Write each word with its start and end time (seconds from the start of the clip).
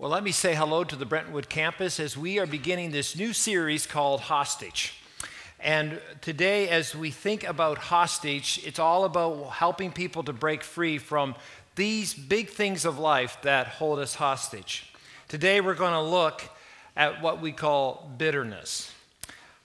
Well, 0.00 0.08
let 0.08 0.24
me 0.24 0.32
say 0.32 0.54
hello 0.54 0.82
to 0.82 0.96
the 0.96 1.04
Brentwood 1.04 1.50
campus 1.50 2.00
as 2.00 2.16
we 2.16 2.38
are 2.38 2.46
beginning 2.46 2.90
this 2.90 3.14
new 3.14 3.34
series 3.34 3.86
called 3.86 4.22
Hostage. 4.22 4.94
And 5.62 6.00
today, 6.22 6.70
as 6.70 6.94
we 6.94 7.10
think 7.10 7.44
about 7.44 7.76
hostage, 7.76 8.62
it's 8.64 8.78
all 8.78 9.04
about 9.04 9.50
helping 9.50 9.92
people 9.92 10.22
to 10.22 10.32
break 10.32 10.62
free 10.62 10.96
from 10.96 11.34
these 11.74 12.14
big 12.14 12.48
things 12.48 12.86
of 12.86 12.98
life 12.98 13.36
that 13.42 13.66
hold 13.66 13.98
us 13.98 14.14
hostage. 14.14 14.90
Today, 15.28 15.60
we're 15.60 15.74
going 15.74 15.92
to 15.92 16.00
look 16.00 16.48
at 16.96 17.20
what 17.20 17.42
we 17.42 17.52
call 17.52 18.10
bitterness. 18.16 18.90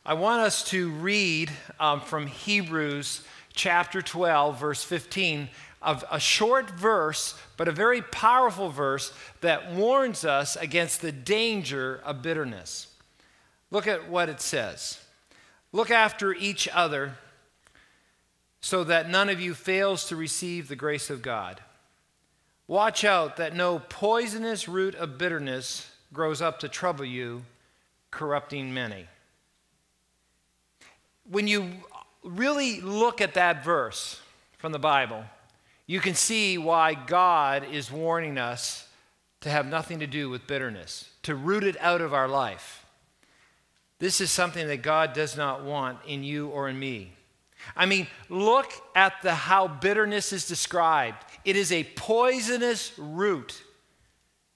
I 0.05 0.15
want 0.15 0.41
us 0.41 0.65
to 0.71 0.91
read 0.91 1.49
um, 1.79 2.01
from 2.01 2.27
Hebrews 2.27 3.21
chapter 3.53 4.01
12, 4.01 4.59
verse 4.59 4.83
15, 4.83 5.47
of 5.85 6.03
a 6.11 6.19
short 6.19 6.69
verse, 6.71 7.35
but 7.55 7.67
a 7.67 7.71
very 7.71 8.01
powerful 8.01 8.69
verse 8.69 9.13
that 9.41 9.71
warns 9.71 10.25
us 10.25 10.55
against 10.57 11.01
the 11.01 11.11
danger 11.11 12.01
of 12.03 12.21
bitterness. 12.21 12.87
Look 13.71 13.87
at 13.87 14.09
what 14.09 14.27
it 14.29 14.41
says 14.41 14.99
Look 15.71 15.91
after 15.91 16.33
each 16.33 16.69
other 16.73 17.15
so 18.61 18.83
that 18.85 19.09
none 19.09 19.29
of 19.29 19.39
you 19.41 19.53
fails 19.53 20.05
to 20.05 20.15
receive 20.15 20.67
the 20.67 20.75
grace 20.75 21.09
of 21.09 21.21
God. 21.21 21.61
Watch 22.67 23.03
out 23.03 23.37
that 23.37 23.55
no 23.55 23.79
poisonous 23.79 24.67
root 24.67 24.95
of 24.95 25.17
bitterness 25.17 25.91
grows 26.13 26.41
up 26.41 26.59
to 26.59 26.69
trouble 26.69 27.05
you, 27.05 27.43
corrupting 28.09 28.73
many. 28.73 29.05
When 31.29 31.45
you 31.47 31.71
really 32.23 32.81
look 32.81 33.21
at 33.21 33.35
that 33.35 33.63
verse 33.63 34.19
from 34.57 34.71
the 34.71 34.79
Bible, 34.79 35.25
you 35.87 35.99
can 35.99 36.15
see 36.15 36.57
why 36.57 36.93
God 36.93 37.65
is 37.71 37.91
warning 37.91 38.37
us 38.37 38.87
to 39.41 39.49
have 39.49 39.67
nothing 39.67 39.99
to 39.99 40.07
do 40.07 40.29
with 40.29 40.47
bitterness, 40.47 41.09
to 41.23 41.35
root 41.35 41.63
it 41.63 41.77
out 41.79 42.01
of 42.01 42.13
our 42.13 42.27
life. 42.27 42.85
This 43.99 44.19
is 44.19 44.31
something 44.31 44.67
that 44.67 44.81
God 44.81 45.13
does 45.13 45.37
not 45.37 45.63
want 45.63 45.99
in 46.07 46.23
you 46.23 46.47
or 46.47 46.67
in 46.67 46.79
me. 46.79 47.11
I 47.75 47.85
mean, 47.85 48.07
look 48.29 48.71
at 48.95 49.21
the 49.21 49.33
how 49.33 49.67
bitterness 49.67 50.33
is 50.33 50.47
described. 50.47 51.23
It 51.43 51.55
is 51.55 51.71
a 51.71 51.83
poisonous 51.95 52.97
root. 52.97 53.63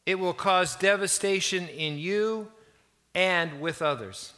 It 0.05 0.15
will 0.15 0.33
cause 0.33 0.75
devastation 0.75 1.67
in 1.67 1.97
you 1.97 2.51
and 3.15 3.61
with 3.61 3.81
others. 3.81 4.33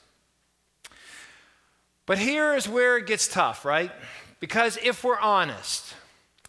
But 2.05 2.17
here 2.17 2.53
is 2.55 2.67
where 2.67 2.97
it 2.97 3.07
gets 3.07 3.27
tough, 3.27 3.63
right? 3.63 3.91
Because 4.39 4.77
if 4.83 5.03
we're 5.03 5.19
honest, 5.19 5.93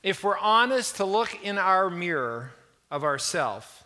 if 0.02 0.24
we're 0.24 0.38
honest 0.38 0.96
to 0.96 1.04
look 1.04 1.42
in 1.42 1.58
our 1.58 1.88
mirror 1.88 2.52
of 2.90 3.04
ourself 3.04 3.84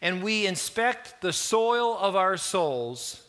and 0.00 0.22
we 0.22 0.46
inspect 0.46 1.20
the 1.20 1.32
soil 1.32 1.96
of 1.98 2.16
our 2.16 2.36
souls, 2.36 3.22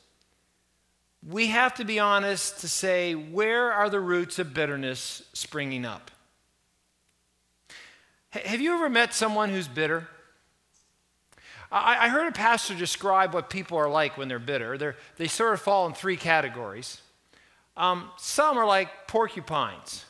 we 1.27 1.47
have 1.47 1.73
to 1.75 1.85
be 1.85 1.99
honest 1.99 2.59
to 2.61 2.67
say, 2.67 3.13
where 3.13 3.71
are 3.71 3.89
the 3.89 3.99
roots 3.99 4.39
of 4.39 4.53
bitterness 4.53 5.23
springing 5.33 5.85
up? 5.85 6.11
Have 8.29 8.61
you 8.61 8.73
ever 8.73 8.89
met 8.89 9.13
someone 9.13 9.49
who's 9.49 9.67
bitter? 9.67 10.07
I, 11.69 12.07
heard 12.07 12.27
a 12.27 12.31
pastor 12.31 12.75
describe 12.75 13.33
what 13.33 13.49
people 13.49 13.77
are 13.77 13.89
like 13.89 14.17
when 14.17 14.29
they're 14.29 14.39
bitter. 14.39 14.77
They're, 14.77 14.95
they 15.17 15.27
sort 15.27 15.53
of 15.53 15.59
fall 15.59 15.85
in 15.87 15.93
three 15.93 16.15
categories. 16.15 17.01
Um, 17.75 18.09
some 18.17 18.57
are 18.57 18.65
like 18.65 19.07
porcupines. 19.07 20.05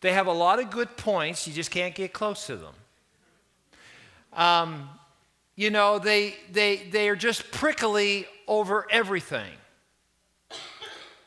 They 0.00 0.12
have 0.12 0.26
a 0.26 0.32
lot 0.32 0.58
of 0.58 0.70
good 0.70 0.96
points, 0.96 1.46
you 1.46 1.52
just 1.52 1.70
can't 1.70 1.94
get 1.94 2.12
close 2.12 2.46
to 2.46 2.56
them. 2.56 2.74
Um, 4.32 4.88
you 5.54 5.70
know, 5.70 5.98
they, 5.98 6.34
they, 6.52 6.76
they 6.90 7.08
are 7.08 7.16
just 7.16 7.50
prickly 7.50 8.26
over 8.46 8.86
everything. 8.90 9.50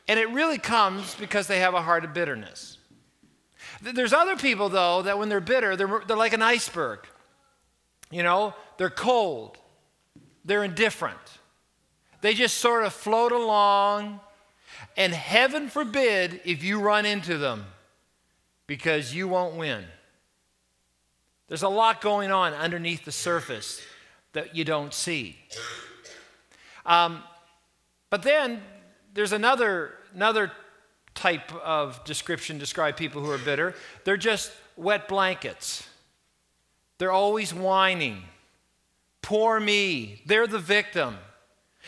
And 0.06 0.18
it 0.18 0.30
really 0.30 0.58
comes 0.58 1.14
because 1.16 1.46
they 1.46 1.60
have 1.60 1.74
a 1.74 1.82
heart 1.82 2.04
of 2.04 2.14
bitterness. 2.14 2.78
There's 3.82 4.12
other 4.12 4.36
people, 4.36 4.68
though, 4.68 5.02
that 5.02 5.18
when 5.18 5.28
they're 5.28 5.40
bitter, 5.40 5.74
they're, 5.74 6.02
they're 6.06 6.16
like 6.16 6.32
an 6.32 6.42
iceberg. 6.42 7.00
You 8.10 8.22
know, 8.22 8.54
they're 8.76 8.90
cold, 8.90 9.56
they're 10.44 10.64
indifferent. 10.64 11.18
They 12.20 12.34
just 12.34 12.58
sort 12.58 12.84
of 12.84 12.92
float 12.92 13.32
along, 13.32 14.20
and 14.96 15.12
heaven 15.12 15.68
forbid 15.68 16.40
if 16.44 16.62
you 16.62 16.80
run 16.80 17.06
into 17.06 17.38
them 17.38 17.66
because 18.70 19.12
you 19.12 19.26
won't 19.26 19.56
win. 19.56 19.84
There's 21.48 21.64
a 21.64 21.68
lot 21.68 22.00
going 22.00 22.30
on 22.30 22.54
underneath 22.54 23.04
the 23.04 23.10
surface 23.10 23.82
that 24.32 24.54
you 24.54 24.64
don't 24.64 24.94
see. 24.94 25.36
Um, 26.86 27.24
but 28.10 28.22
then 28.22 28.62
there's 29.12 29.32
another, 29.32 29.94
another 30.14 30.52
type 31.16 31.52
of 31.52 32.04
description 32.04 32.58
describe 32.58 32.96
people 32.96 33.20
who 33.20 33.32
are 33.32 33.38
bitter. 33.38 33.74
They're 34.04 34.16
just 34.16 34.52
wet 34.76 35.08
blankets. 35.08 35.88
They're 36.98 37.10
always 37.10 37.52
whining. 37.52 38.22
Poor 39.20 39.58
me. 39.58 40.22
They're 40.26 40.46
the 40.46 40.60
victim. 40.60 41.16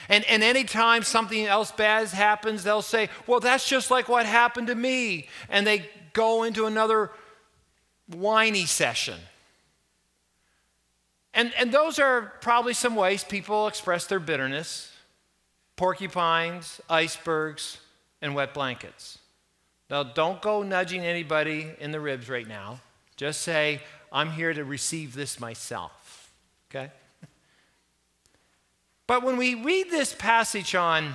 And, 0.08 0.24
and 0.24 0.42
anytime 0.42 1.04
something 1.04 1.46
else 1.46 1.70
bad 1.70 2.08
happens, 2.08 2.64
they'll 2.64 2.82
say, 2.82 3.08
Well, 3.28 3.38
that's 3.38 3.68
just 3.68 3.88
like 3.92 4.08
what 4.08 4.26
happened 4.26 4.66
to 4.66 4.74
me. 4.74 5.28
And 5.48 5.64
they 5.64 5.88
go 6.12 6.42
into 6.42 6.66
another 6.66 7.10
whiny 8.08 8.66
session. 8.66 9.18
And, 11.34 11.52
and 11.58 11.72
those 11.72 11.98
are 11.98 12.32
probably 12.40 12.74
some 12.74 12.94
ways 12.94 13.24
people 13.24 13.66
express 13.66 14.06
their 14.06 14.20
bitterness 14.20 14.88
porcupines, 15.74 16.80
icebergs, 16.88 17.78
and 18.20 18.34
wet 18.34 18.54
blankets. 18.54 19.18
Now, 19.90 20.02
don't 20.02 20.40
go 20.40 20.62
nudging 20.62 21.00
anybody 21.00 21.70
in 21.80 21.90
the 21.90 21.98
ribs 21.98 22.28
right 22.28 22.46
now. 22.46 22.80
Just 23.16 23.40
say, 23.40 23.80
I'm 24.12 24.30
here 24.30 24.52
to 24.52 24.64
receive 24.64 25.14
this 25.14 25.40
myself. 25.40 26.30
Okay? 26.70 26.90
But 29.08 29.24
when 29.24 29.36
we 29.36 29.54
read 29.56 29.90
this 29.90 30.14
passage 30.14 30.74
on, 30.74 31.14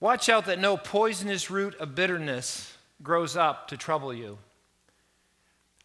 watch 0.00 0.28
out 0.28 0.46
that 0.46 0.58
no 0.58 0.76
poisonous 0.76 1.50
root 1.50 1.74
of 1.76 1.94
bitterness 1.94 2.71
grows 3.02 3.36
up 3.36 3.68
to 3.68 3.76
trouble 3.76 4.12
you. 4.12 4.38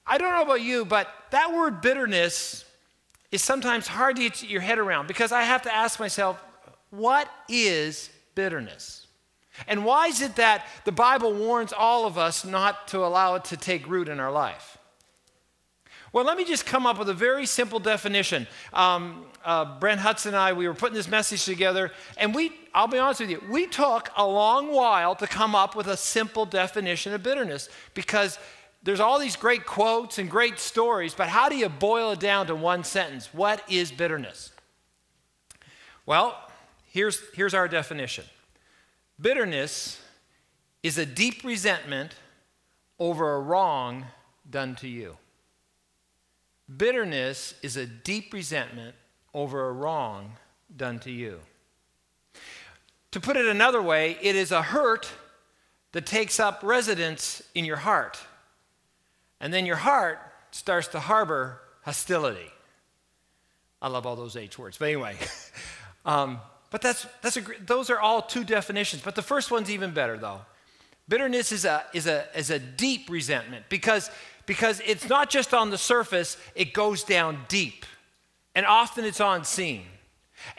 I 0.06 0.18
don't 0.18 0.32
know 0.32 0.44
about 0.44 0.62
you, 0.62 0.86
but 0.86 1.10
that 1.32 1.54
word 1.54 1.82
bitterness 1.82 2.64
is 3.32 3.42
sometimes 3.42 3.88
hard 3.88 4.16
to 4.16 4.22
get 4.22 4.44
your 4.44 4.62
head 4.62 4.80
around 4.80 5.08
because 5.08 5.32
I 5.32 5.44
have 5.44 5.64
to 5.64 5.74
ask 5.74 6.00
myself, 6.00 6.42
what 6.90 7.30
is 7.50 8.10
bitterness? 8.36 9.08
And 9.68 9.84
why 9.84 10.08
is 10.08 10.22
it 10.22 10.36
that 10.36 10.66
the 10.86 10.92
Bible 10.92 11.34
warns 11.34 11.74
all 11.74 12.06
of 12.06 12.18
us 12.18 12.46
not 12.46 12.88
to 12.90 13.00
allow 13.00 13.36
it 13.36 13.46
to 13.46 13.58
take 13.58 13.88
root 13.90 14.08
in 14.08 14.20
our 14.20 14.32
life? 14.32 14.78
Well, 16.14 16.24
let 16.24 16.38
me 16.38 16.46
just 16.46 16.66
come 16.66 16.86
up 16.86 16.98
with 17.00 17.10
a 17.10 17.14
very 17.14 17.46
simple 17.46 17.80
definition. 17.80 18.48
Um, 18.72 19.26
uh, 19.44 19.78
Brent 19.80 20.00
Hudson 20.00 20.30
and 20.30 20.38
I, 20.38 20.54
we 20.54 20.68
were 20.68 20.74
putting 20.74 20.96
this 20.96 21.10
message 21.10 21.44
together, 21.44 21.92
and 22.18 22.34
we, 22.34 22.54
I'll 22.78 22.88
be 22.88 23.00
honest 23.00 23.22
with 23.22 23.32
you, 23.32 23.42
we 23.50 23.66
took 23.66 24.12
a 24.16 24.24
long 24.24 24.72
while 24.72 25.16
to 25.16 25.26
come 25.26 25.56
up 25.56 25.76
with 25.76 25.88
a 25.88 25.98
simple 25.98 26.46
definition 26.46 27.12
of 27.12 27.24
bitterness 27.24 27.70
because 27.96 28.38
there's 28.84 29.00
all 29.00 29.18
these 29.18 29.36
great 29.36 29.66
quotes 29.66 30.20
and 30.20 30.30
great 30.30 30.60
stories, 30.60 31.16
but 31.16 31.28
how 31.28 31.50
do 31.50 31.58
you 31.58 31.70
boil 31.70 32.12
it 32.12 32.20
down 32.20 32.46
to 32.46 32.56
one 32.56 32.84
sentence? 32.84 33.34
What 33.34 33.64
is 33.68 33.92
bitterness? 33.92 34.52
Well, 36.06 36.40
here's, 36.86 37.20
here's 37.34 37.56
our 37.56 37.68
definition 37.68 38.26
bitterness 39.20 40.00
is 40.84 41.00
a 41.00 41.06
deep 41.08 41.44
resentment 41.44 42.14
over 43.00 43.34
a 43.34 43.40
wrong 43.40 44.06
done 44.48 44.76
to 44.76 44.88
you. 44.88 45.18
Bitterness 46.78 47.56
is 47.63 47.75
a 47.75 47.88
deep 47.88 48.31
resentment 48.31 48.94
over 49.34 49.68
a 49.68 49.72
wrong 49.72 50.34
done 50.75 51.00
to 51.00 51.10
you. 51.10 51.40
To 53.18 53.22
put 53.22 53.36
it 53.36 53.48
another 53.48 53.81
way, 53.81 54.16
it 54.22 54.36
is 54.36 54.52
a 54.52 54.62
hurt 54.62 55.10
that 55.94 56.06
takes 56.06 56.40
up 56.40 56.60
residence 56.62 57.42
in 57.56 57.66
your 57.66 57.78
heart. 57.78 58.19
And 59.42 59.52
then 59.52 59.66
your 59.66 59.75
heart 59.75 60.19
starts 60.52 60.90
to 60.90 61.00
harbor 61.00 61.60
hostility. 61.81 62.52
I 63.81 63.88
love 63.88 64.06
all 64.06 64.16
those 64.16 64.36
H 64.36 64.60
words, 64.60 64.78
but 64.78 64.86
anyway. 64.86 65.16
um, 66.06 66.40
but 66.69 66.84
that's, 66.84 67.08
that's 67.24 67.38
a, 67.38 67.44
those 67.66 67.90
are 67.90 68.00
all 68.00 68.22
two 68.22 68.44
definitions. 68.44 69.02
But 69.02 69.16
the 69.16 69.24
first 69.24 69.50
one's 69.50 69.72
even 69.72 69.96
better, 69.96 70.20
though. 70.20 70.42
Bitterness 71.10 71.52
is 71.52 71.66
a, 71.66 71.86
is 71.96 72.06
a, 72.06 72.28
is 72.36 72.52
a 72.52 72.60
deep 72.60 73.10
resentment 73.10 73.66
because 73.68 74.12
because 74.46 74.80
it's 74.86 75.10
not 75.10 75.31
just 75.31 75.56
on 75.56 75.72
the 75.72 75.78
surface, 75.80 76.38
it 76.54 76.72
goes 76.72 77.04
down 77.04 77.46
deep. 77.48 77.84
And 78.54 78.63
often 78.63 79.06
it's 79.06 79.20
unseen. 79.20 79.86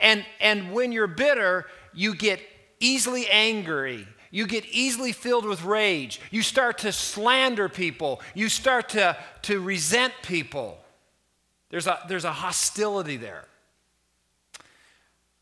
And, 0.01 0.25
and 0.41 0.73
when 0.73 0.91
you're 0.91 1.07
bitter, 1.07 1.67
you 1.99 2.15
get 2.15 2.41
easily 2.79 3.27
angry. 3.29 4.07
You 4.31 4.47
get 4.47 4.65
easily 4.67 5.11
filled 5.11 5.45
with 5.45 5.65
rage. 5.65 6.21
You 6.31 6.43
start 6.43 6.79
to 6.79 6.93
slander 6.93 7.69
people. 7.69 8.21
You 8.35 8.49
start 8.49 8.91
to, 8.91 9.17
to 9.43 9.61
resent 9.61 10.15
people. 10.23 10.79
There's 11.71 11.89
a, 11.89 11.99
there's 12.09 12.25
a 12.25 12.33
hostility 12.33 13.17
there. 13.17 13.47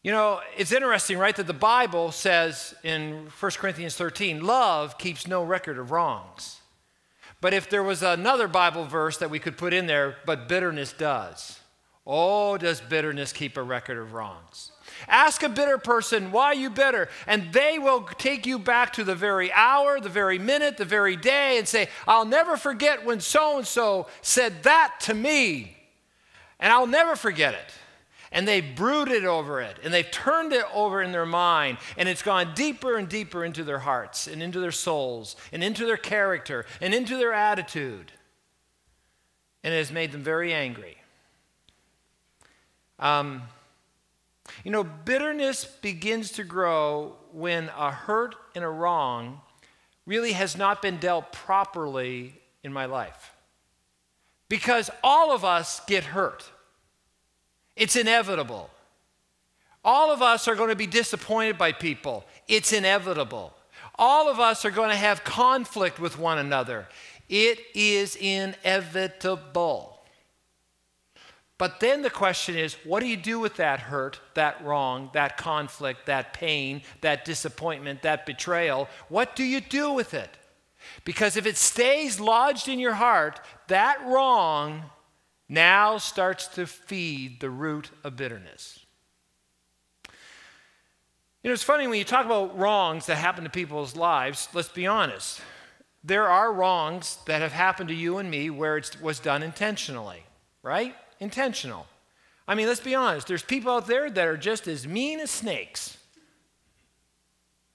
You 0.03 0.13
know, 0.13 0.41
it's 0.57 0.73
interesting, 0.73 1.19
right, 1.19 1.37
that 1.37 1.47
the 1.47 1.53
Bible 1.53 2.11
says 2.11 2.75
in 2.83 3.29
1 3.39 3.53
Corinthians 3.57 3.95
13, 3.97 4.43
love 4.43 4.97
keeps 4.97 5.27
no 5.27 5.45
record 5.45 5.77
of 5.77 5.91
wrongs. 5.91 6.61
But 7.43 7.53
if 7.53 7.69
there 7.69 7.83
was 7.83 8.03
another 8.03 8.49
Bible 8.49 8.87
verse 8.87 9.19
that 9.19 9.29
we 9.29 9.41
could 9.41 9.59
put 9.59 9.75
in 9.75 9.87
there, 9.87 10.17
but 10.25 10.49
bitterness 10.49 10.95
does. 10.95 11.61
Oh, 12.07 12.57
does 12.57 12.81
bitterness 12.81 13.35
keep 13.35 13.59
a 13.59 13.63
record 13.63 13.99
of 13.99 14.15
wrongs? 14.15 14.73
Ask 15.09 15.43
a 15.43 15.49
bitter 15.49 15.79
person, 15.79 16.33
why 16.33 16.53
you 16.53 16.71
bitter? 16.71 17.09
And 17.27 17.53
they 17.53 17.79
will 17.79 18.03
take 18.03 18.47
you 18.47 18.59
back 18.59 18.93
to 18.95 19.05
the 19.05 19.15
very 19.15 19.53
hour, 19.53 20.01
the 20.01 20.09
very 20.09 20.39
minute, 20.39 20.77
the 20.77 20.85
very 20.85 21.17
day, 21.17 21.59
and 21.59 21.67
say, 21.67 21.89
I'll 22.07 22.25
never 22.25 22.57
forget 22.57 23.05
when 23.05 23.21
so 23.21 23.59
and 23.59 23.67
so 23.67 24.07
said 24.23 24.63
that 24.65 24.95
to 25.01 25.15
me. 25.15 25.77
And 26.59 26.73
I'll 26.73 26.87
never 26.87 27.17
forget 27.17 27.55
it. 27.55 27.73
And 28.33 28.47
they've 28.47 28.75
brooded 28.75 29.25
over 29.25 29.61
it, 29.61 29.79
and 29.83 29.95
they've 29.95 30.11
turned 30.11 30.53
it 30.53 30.65
over 30.75 31.01
in 31.01 31.13
their 31.13 31.25
mind, 31.25 31.79
and 31.97 32.09
it's 32.09 32.23
gone 32.23 32.55
deeper 32.55 32.97
and 32.97 33.09
deeper 33.09 33.45
into 33.45 33.63
their 33.63 33.79
hearts, 33.79 34.27
and 34.27 34.43
into 34.43 34.59
their 34.59 34.73
souls, 34.73 35.37
and 35.53 35.63
into 35.63 35.87
their 35.87 35.97
character, 35.97 36.67
and 36.81 36.93
into 36.93 37.17
their 37.17 37.33
attitude. 37.33 38.13
And 39.63 39.73
it 39.73 39.79
has 39.79 39.93
made 39.93 40.13
them 40.13 40.23
very 40.23 40.53
angry. 40.53 40.99
Um, 42.99 43.43
you 44.65 44.71
know, 44.71 44.85
bitterness 44.85 45.65
begins 45.65 46.33
to 46.33 46.45
grow 46.45 47.17
when 47.33 47.71
a 47.77 47.91
hurt 47.91 48.35
and 48.55 48.65
a 48.65 48.69
wrong 48.69 49.41
really 50.07 50.33
has 50.33 50.57
not 50.57 50.81
been 50.83 50.99
dealt 50.99 51.33
properly 51.33 52.35
in 52.63 52.73
my 52.73 52.87
life. 52.87 53.33
Because 54.49 54.91
all 55.03 55.33
of 55.33 55.45
us 55.45 55.81
get 55.87 56.05
hurt, 56.05 56.51
it's 57.75 57.97
inevitable. 57.97 58.71
All 59.85 60.11
of 60.11 60.23
us 60.23 60.49
are 60.49 60.57
going 60.57 60.71
to 60.71 60.77
be 60.77 60.87
disappointed 60.87 61.59
by 61.59 61.73
people, 61.73 62.25
it's 62.49 62.73
inevitable. 62.73 63.53
All 63.99 64.29
of 64.29 64.39
us 64.39 64.65
are 64.65 64.71
going 64.71 64.91
to 64.91 64.97
have 64.97 65.25
conflict 65.25 65.99
with 65.99 66.19
one 66.19 66.39
another, 66.39 66.87
it 67.29 67.61
is 67.75 68.17
inevitable. 68.17 69.96
But 71.59 71.81
then 71.81 72.03
the 72.03 72.11
question 72.11 72.57
is 72.57 72.75
what 72.85 73.01
do 73.01 73.07
you 73.07 73.17
do 73.17 73.39
with 73.39 73.57
that 73.57 73.81
hurt, 73.81 74.21
that 74.35 74.63
wrong, 74.63 75.11
that 75.15 75.37
conflict, 75.37 76.07
that 76.07 76.35
pain, 76.35 76.83
that 77.01 77.25
disappointment, 77.25 78.03
that 78.03 78.27
betrayal? 78.27 78.89
What 79.09 79.35
do 79.35 79.45
you 79.45 79.61
do 79.61 79.93
with 79.93 80.13
it? 80.13 80.31
Because 81.05 81.37
if 81.37 81.47
it 81.47 81.57
stays 81.57 82.21
lodged 82.21 82.69
in 82.69 82.79
your 82.79 82.95
heart, 82.95 83.41
that 83.69 84.05
wrong 84.07 84.85
now 85.49 85.99
starts 85.99 86.47
to 86.49 86.67
feed 86.67 87.41
the 87.41 87.51
root 87.51 87.91
of 88.05 88.17
bitterness. 88.17 88.81
You 91.43 91.51
know, 91.51 91.53
it's 91.55 91.63
funny 91.63 91.87
when 91.87 91.99
you 91.99 92.05
talk 92.05 92.27
about 92.27 92.59
wrongs 92.59 93.07
that 93.07 93.17
happen 93.17 93.45
to 93.45 93.51
people's 93.51 93.95
lives, 93.95 94.49
let's 94.53 94.69
be 94.69 94.87
honest. 94.87 95.41
There 96.03 96.29
are 96.29 96.53
wrongs 96.53 97.19
that 97.27 97.41
have 97.41 97.53
happened 97.53 97.89
to 97.89 97.95
you 97.95 98.19
and 98.19 98.31
me 98.31 98.51
where 98.51 98.77
it 98.77 98.97
was 99.01 99.21
done 99.21 99.43
intentionally, 99.43 100.25
right? 100.63 100.95
Intentional. 101.21 101.87
I 102.49 102.55
mean, 102.55 102.67
let's 102.67 102.81
be 102.81 102.95
honest, 102.95 103.27
there's 103.27 103.43
people 103.43 103.73
out 103.73 103.87
there 103.87 104.09
that 104.09 104.27
are 104.27 104.37
just 104.37 104.69
as 104.69 104.87
mean 104.87 105.21
as 105.21 105.31
snakes, 105.31 105.97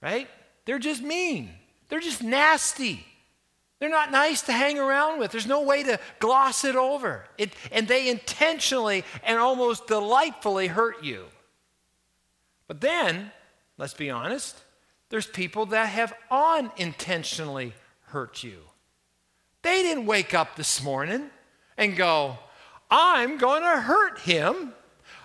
right? 0.00 0.28
They're 0.64 0.78
just 0.78 1.02
mean, 1.02 1.50
they're 1.88 2.00
just 2.00 2.22
nasty. 2.22 3.06
They're 3.78 3.90
not 3.90 4.12
nice 4.12 4.42
to 4.42 4.52
hang 4.52 4.78
around 4.78 5.18
with. 5.18 5.32
There's 5.32 5.46
no 5.46 5.62
way 5.62 5.82
to 5.82 5.98
gloss 6.20 6.64
it 6.64 6.76
over. 6.76 7.24
It, 7.36 7.52
and 7.72 7.88
they 7.88 8.08
intentionally 8.08 9.02
and 9.24 9.40
almost 9.40 9.88
delightfully 9.88 10.68
hurt 10.68 11.02
you. 11.02 11.24
But 12.68 12.80
then, 12.80 13.32
let's 13.76 13.92
be 13.92 14.08
honest, 14.08 14.62
there's 15.08 15.26
people 15.26 15.66
that 15.66 15.88
have 15.88 16.14
unintentionally 16.30 17.74
hurt 18.06 18.44
you. 18.44 18.60
They 19.62 19.82
didn't 19.82 20.06
wake 20.06 20.32
up 20.32 20.54
this 20.54 20.82
morning 20.82 21.30
and 21.76 21.96
go, 21.96 22.38
I'm 22.94 23.38
going 23.38 23.62
to 23.62 23.80
hurt 23.80 24.18
him. 24.18 24.74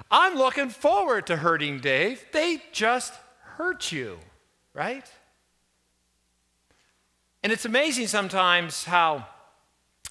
I'm 0.10 0.36
looking 0.36 0.69
forward 0.69 1.28
to 1.28 1.36
hurting 1.36 1.81
Dave. 1.81 2.24
They 2.31 2.64
just 2.72 3.14
hurt 3.42 3.92
you, 3.92 4.19
right? 4.74 5.06
And 7.44 7.52
it's 7.52 7.66
amazing 7.66 8.08
sometimes 8.08 8.86
how 8.86 9.28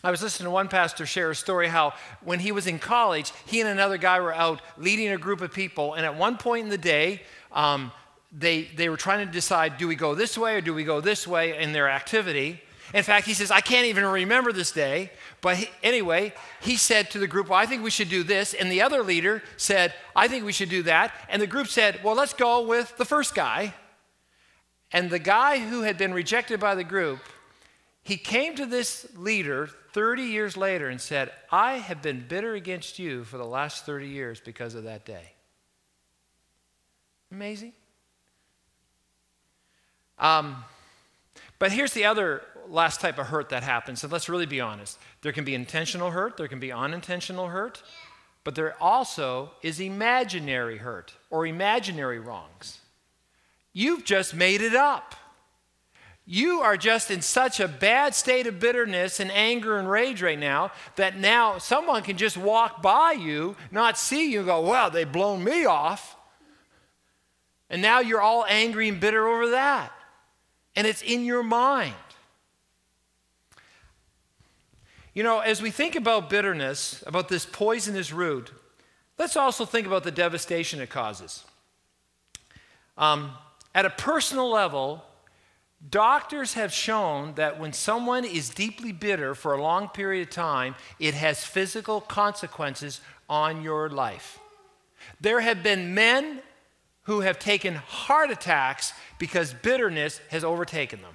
I 0.04 0.10
was 0.10 0.22
listening 0.22 0.44
to 0.44 0.50
one 0.50 0.68
pastor 0.68 1.06
share 1.06 1.30
a 1.30 1.34
story 1.34 1.68
how 1.68 1.94
when 2.22 2.40
he 2.40 2.52
was 2.52 2.66
in 2.66 2.78
college, 2.78 3.32
he 3.46 3.62
and 3.62 3.70
another 3.70 3.96
guy 3.96 4.20
were 4.20 4.34
out 4.34 4.60
leading 4.76 5.08
a 5.08 5.16
group 5.16 5.40
of 5.40 5.50
people, 5.50 5.94
and 5.94 6.04
at 6.04 6.14
one 6.14 6.36
point 6.36 6.64
in 6.64 6.68
the 6.68 6.76
day, 6.76 7.22
um, 7.52 7.90
they, 8.30 8.64
they 8.76 8.90
were 8.90 8.98
trying 8.98 9.26
to 9.26 9.32
decide 9.32 9.78
do 9.78 9.88
we 9.88 9.94
go 9.94 10.14
this 10.14 10.36
way 10.36 10.56
or 10.56 10.60
do 10.60 10.74
we 10.74 10.84
go 10.84 11.00
this 11.00 11.26
way 11.26 11.58
in 11.58 11.72
their 11.72 11.88
activity. 11.88 12.60
In 12.94 13.02
fact, 13.02 13.26
he 13.26 13.34
says, 13.34 13.50
I 13.50 13.60
can't 13.60 13.86
even 13.86 14.04
remember 14.04 14.52
this 14.52 14.70
day. 14.70 15.10
But 15.40 15.56
he, 15.56 15.70
anyway, 15.82 16.32
he 16.60 16.76
said 16.76 17.10
to 17.10 17.18
the 17.18 17.26
group, 17.26 17.48
Well, 17.48 17.58
I 17.58 17.66
think 17.66 17.82
we 17.82 17.90
should 17.90 18.08
do 18.08 18.22
this. 18.22 18.54
And 18.54 18.70
the 18.70 18.82
other 18.82 19.02
leader 19.02 19.42
said, 19.56 19.94
I 20.14 20.28
think 20.28 20.44
we 20.44 20.52
should 20.52 20.68
do 20.68 20.82
that. 20.84 21.12
And 21.28 21.40
the 21.40 21.46
group 21.46 21.66
said, 21.68 22.00
Well, 22.02 22.14
let's 22.14 22.32
go 22.32 22.66
with 22.66 22.96
the 22.96 23.04
first 23.04 23.34
guy. 23.34 23.74
And 24.92 25.10
the 25.10 25.18
guy 25.18 25.58
who 25.58 25.82
had 25.82 25.98
been 25.98 26.14
rejected 26.14 26.60
by 26.60 26.74
the 26.74 26.84
group, 26.84 27.20
he 28.02 28.16
came 28.16 28.54
to 28.56 28.66
this 28.66 29.06
leader 29.16 29.68
30 29.92 30.22
years 30.22 30.56
later 30.56 30.88
and 30.88 31.00
said, 31.00 31.32
I 31.50 31.78
have 31.78 32.02
been 32.02 32.24
bitter 32.28 32.54
against 32.54 32.98
you 32.98 33.24
for 33.24 33.36
the 33.36 33.44
last 33.44 33.84
30 33.84 34.08
years 34.08 34.40
because 34.40 34.74
of 34.74 34.84
that 34.84 35.04
day. 35.04 35.32
Amazing. 37.32 37.72
Um, 40.18 40.64
but 41.58 41.72
here's 41.72 41.92
the 41.92 42.04
other 42.04 42.42
last 42.68 43.00
type 43.00 43.18
of 43.18 43.26
hurt 43.28 43.50
that 43.50 43.62
happens. 43.62 44.00
So 44.00 44.08
let's 44.08 44.28
really 44.28 44.46
be 44.46 44.60
honest. 44.60 44.98
There 45.22 45.32
can 45.32 45.44
be 45.44 45.54
intentional 45.54 46.10
hurt, 46.10 46.36
there 46.36 46.48
can 46.48 46.60
be 46.60 46.72
unintentional 46.72 47.48
hurt, 47.48 47.82
but 48.44 48.54
there 48.54 48.80
also 48.80 49.52
is 49.62 49.80
imaginary 49.80 50.78
hurt 50.78 51.14
or 51.30 51.46
imaginary 51.46 52.18
wrongs. 52.18 52.80
You've 53.72 54.04
just 54.04 54.34
made 54.34 54.62
it 54.62 54.74
up. 54.74 55.14
You 56.28 56.60
are 56.60 56.76
just 56.76 57.10
in 57.12 57.22
such 57.22 57.60
a 57.60 57.68
bad 57.68 58.14
state 58.14 58.48
of 58.48 58.58
bitterness 58.58 59.20
and 59.20 59.30
anger 59.30 59.78
and 59.78 59.88
rage 59.88 60.22
right 60.22 60.38
now 60.38 60.72
that 60.96 61.16
now 61.16 61.58
someone 61.58 62.02
can 62.02 62.16
just 62.16 62.36
walk 62.36 62.82
by 62.82 63.12
you, 63.12 63.56
not 63.70 63.96
see 63.96 64.32
you, 64.32 64.40
and 64.40 64.46
go, 64.46 64.60
Well, 64.60 64.90
they've 64.90 65.10
blown 65.10 65.44
me 65.44 65.66
off. 65.66 66.16
And 67.70 67.80
now 67.80 68.00
you're 68.00 68.20
all 68.20 68.44
angry 68.48 68.88
and 68.88 69.00
bitter 69.00 69.26
over 69.26 69.50
that. 69.50 69.92
And 70.76 70.86
it's 70.86 71.02
in 71.02 71.24
your 71.24 71.42
mind. 71.42 71.94
You 75.14 75.22
know, 75.22 75.40
as 75.40 75.62
we 75.62 75.70
think 75.70 75.96
about 75.96 76.28
bitterness, 76.28 77.02
about 77.06 77.30
this 77.30 77.46
poisonous 77.46 78.12
root, 78.12 78.52
let's 79.18 79.34
also 79.34 79.64
think 79.64 79.86
about 79.86 80.04
the 80.04 80.10
devastation 80.10 80.78
it 80.80 80.90
causes. 80.90 81.44
Um, 82.98 83.32
at 83.74 83.86
a 83.86 83.90
personal 83.90 84.50
level, 84.50 85.02
doctors 85.88 86.52
have 86.52 86.72
shown 86.72 87.34
that 87.34 87.58
when 87.58 87.72
someone 87.72 88.26
is 88.26 88.50
deeply 88.50 88.92
bitter 88.92 89.34
for 89.34 89.54
a 89.54 89.62
long 89.62 89.88
period 89.88 90.28
of 90.28 90.34
time, 90.34 90.74
it 90.98 91.14
has 91.14 91.44
physical 91.44 92.02
consequences 92.02 93.00
on 93.28 93.62
your 93.62 93.88
life. 93.88 94.38
There 95.20 95.40
have 95.40 95.62
been 95.62 95.94
men 95.94 96.42
who 97.06 97.20
have 97.20 97.38
taken 97.38 97.74
heart 97.74 98.30
attacks 98.30 98.92
because 99.18 99.54
bitterness 99.54 100.20
has 100.30 100.44
overtaken 100.44 101.02
them. 101.02 101.14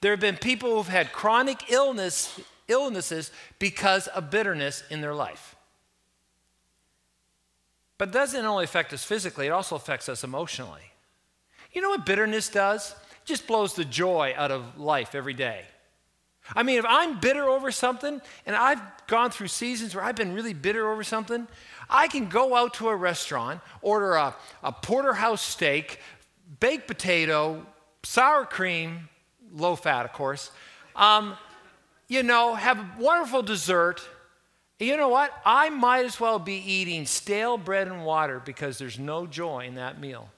There 0.00 0.12
have 0.12 0.20
been 0.20 0.36
people 0.36 0.76
who've 0.76 0.88
had 0.88 1.12
chronic 1.12 1.70
illness 1.70 2.38
illnesses 2.68 3.30
because 3.58 4.08
of 4.08 4.30
bitterness 4.30 4.82
in 4.90 5.00
their 5.00 5.14
life. 5.14 5.54
But 7.98 8.08
it 8.08 8.12
doesn't 8.12 8.44
only 8.44 8.64
affect 8.64 8.92
us 8.92 9.04
physically, 9.04 9.46
it 9.46 9.50
also 9.50 9.76
affects 9.76 10.08
us 10.08 10.24
emotionally. 10.24 10.92
You 11.72 11.80
know 11.80 11.90
what 11.90 12.06
bitterness 12.06 12.48
does? 12.48 12.90
It 12.90 13.26
just 13.26 13.46
blows 13.46 13.74
the 13.74 13.84
joy 13.84 14.34
out 14.36 14.50
of 14.50 14.78
life 14.78 15.14
every 15.14 15.34
day. 15.34 15.64
I 16.54 16.62
mean, 16.62 16.78
if 16.78 16.84
I'm 16.86 17.18
bitter 17.18 17.44
over 17.44 17.72
something, 17.72 18.20
and 18.44 18.56
I've 18.56 18.80
gone 19.08 19.30
through 19.30 19.48
seasons 19.48 19.94
where 19.94 20.04
I've 20.04 20.14
been 20.14 20.32
really 20.32 20.54
bitter 20.54 20.90
over 20.90 21.02
something, 21.02 21.48
I 21.88 22.08
can 22.08 22.28
go 22.28 22.54
out 22.54 22.74
to 22.74 22.88
a 22.88 22.96
restaurant, 22.96 23.60
order 23.82 24.14
a, 24.14 24.34
a 24.62 24.72
porterhouse 24.72 25.42
steak, 25.42 26.00
baked 26.60 26.86
potato, 26.86 27.64
sour 28.02 28.44
cream, 28.44 29.08
low 29.52 29.76
fat, 29.76 30.04
of 30.04 30.12
course, 30.12 30.50
um, 30.94 31.36
you 32.08 32.22
know, 32.22 32.54
have 32.54 32.78
a 32.78 32.90
wonderful 32.98 33.42
dessert. 33.42 34.06
You 34.78 34.96
know 34.96 35.08
what? 35.08 35.32
I 35.44 35.70
might 35.70 36.04
as 36.04 36.20
well 36.20 36.38
be 36.38 36.54
eating 36.54 37.06
stale 37.06 37.58
bread 37.58 37.88
and 37.88 38.04
water 38.04 38.40
because 38.44 38.78
there's 38.78 38.98
no 38.98 39.26
joy 39.26 39.66
in 39.66 39.76
that 39.76 40.00
meal. 40.00 40.28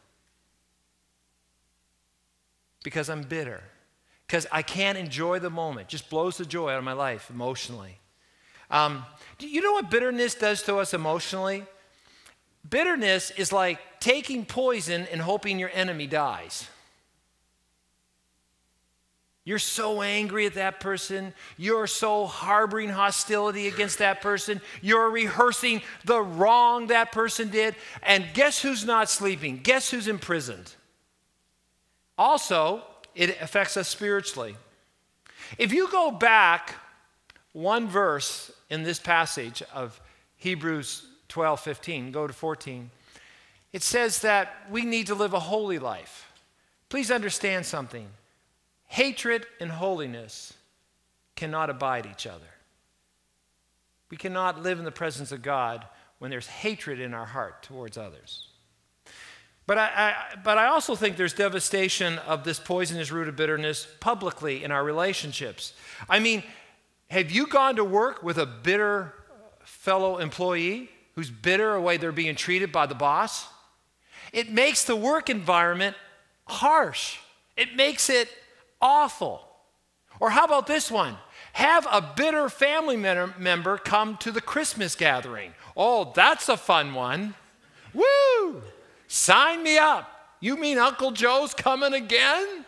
Because 2.85 3.11
I'm 3.11 3.23
bitter. 3.23 3.63
Because 4.27 4.47
I 4.53 4.63
can't 4.63 4.97
enjoy 4.97 5.41
the 5.41 5.51
moment. 5.51 5.89
It 5.89 5.91
just 5.91 6.09
blows 6.09 6.39
the 6.39 6.47
joy 6.47 6.71
out 6.71 6.79
of 6.79 6.85
my 6.85 6.93
life 6.93 7.31
emotionally. 7.31 7.99
Um, 8.71 9.05
you 9.47 9.61
know 9.61 9.73
what 9.73 9.91
bitterness 9.91 10.35
does 10.35 10.63
to 10.63 10.79
us 10.79 10.95
emotionally? 10.95 11.65
bitterness 12.69 13.31
is 13.33 13.53
like 13.53 13.79
taking 14.01 14.45
poison 14.45 15.07
and 15.13 15.21
hoping 15.21 15.59
your 15.59 15.71
enemy 15.73 16.07
dies. 16.07 16.69
You're 19.45 19.59
so 19.59 20.03
angry 20.03 20.45
at 20.45 20.55
that 20.55 20.79
person. 20.79 21.33
You're 21.57 21.87
so 21.87 22.27
harboring 22.27 22.91
hostility 22.91 23.67
against 23.67 23.99
that 23.99 24.21
person. 24.21 24.61
You're 24.83 25.11
rehearsing 25.11 25.81
the 26.05 26.21
wrong 26.21 26.89
that 26.89 27.13
person 27.13 27.49
did. 27.49 27.75
And 28.03 28.27
guess 28.35 28.61
who's 28.61 28.85
not 28.85 29.09
sleeping? 29.09 29.61
Guess 29.63 29.91
who's 29.91 30.07
imprisoned? 30.07 30.75
Also, 32.19 32.83
it 33.15 33.41
affects 33.41 33.79
us 33.79 33.89
spiritually. 33.89 34.55
If 35.57 35.73
you 35.73 35.89
go 35.91 36.11
back 36.11 36.75
one 37.53 37.89
verse 37.89 38.53
in 38.71 38.83
this 38.83 38.99
passage 38.99 39.63
of 39.75 40.01
Hebrews 40.37 41.07
12 41.29 41.61
15, 41.61 42.13
go 42.13 42.27
to 42.27 42.33
14, 42.33 42.91
it 43.73 43.83
says 43.83 44.21
that 44.21 44.55
we 44.71 44.85
need 44.85 45.07
to 45.09 45.15
live 45.15 45.35
a 45.35 45.41
holy 45.41 45.79
life. 45.79 46.31
Please 46.89 47.11
understand 47.11 47.67
something. 47.67 48.09
Hatred 48.87 49.47
and 49.61 49.71
holiness 49.71 50.55
cannot 51.37 51.69
abide 51.69 52.07
each 52.07 52.27
other. 52.27 52.47
We 54.11 54.17
cannot 54.17 54.63
live 54.63 54.79
in 54.79 54.87
the 54.87 54.91
presence 54.91 55.33
of 55.33 55.43
God 55.43 55.85
when 56.19 56.31
there's 56.31 56.47
hatred 56.47 56.99
in 56.99 57.13
our 57.13 57.27
heart 57.27 57.63
towards 57.63 57.99
others. 57.99 58.49
But 59.67 59.77
I, 59.77 59.91
I, 59.95 60.15
but 60.43 60.57
I 60.57 60.69
also 60.69 60.97
think 60.97 61.19
there's 61.19 61.35
devastation 61.35 62.17
of 62.21 62.43
this 62.43 62.59
poisonous 62.59 63.13
root 63.13 63.29
of 63.29 63.37
bitterness 63.37 63.87
publicly 64.01 64.65
in 64.65 64.73
our 64.73 64.83
relationships. 64.83 65.75
I 66.09 66.21
mean, 66.21 66.43
have 67.11 67.31
you 67.31 67.47
gone 67.47 67.77
to 67.77 67.85
work 67.85 68.23
with 68.23 68.39
a 68.39 68.47
bitter 68.47 69.15
fellow 69.65 70.19
employee 70.19 70.91
who's 71.15 71.31
bitter 71.31 71.75
the 71.75 71.81
way 71.81 71.97
they're 71.97 72.13
being 72.13 72.37
treated 72.37 72.71
by 72.71 72.87
the 72.87 72.95
boss? 72.95 73.49
It 74.33 74.53
makes 74.53 74.85
the 74.85 74.97
work 74.97 75.31
environment 75.31 75.97
harsh. 76.47 77.19
It 77.57 77.75
makes 77.75 78.11
it 78.11 78.29
awful. 78.81 79.43
Or 80.21 80.31
how 80.31 80.45
about 80.45 80.67
this 80.67 80.91
one? 80.91 81.17
Have 81.53 81.87
a 81.91 82.01
bitter 82.01 82.49
family 82.49 82.97
member 82.97 83.79
come 83.79 84.17
to 84.19 84.31
the 84.31 84.41
Christmas 84.41 84.95
gathering. 84.95 85.55
Oh, 85.77 86.13
that's 86.15 86.49
a 86.49 86.57
fun 86.57 86.95
one. 86.95 87.35
Woo! 87.95 88.63
Sign 89.07 89.63
me 89.63 89.79
up. 89.79 90.37
You 90.41 90.57
mean 90.57 90.79
Uncle 90.79 91.11
Joe's 91.11 91.55
coming 91.55 91.95
again? 91.95 92.65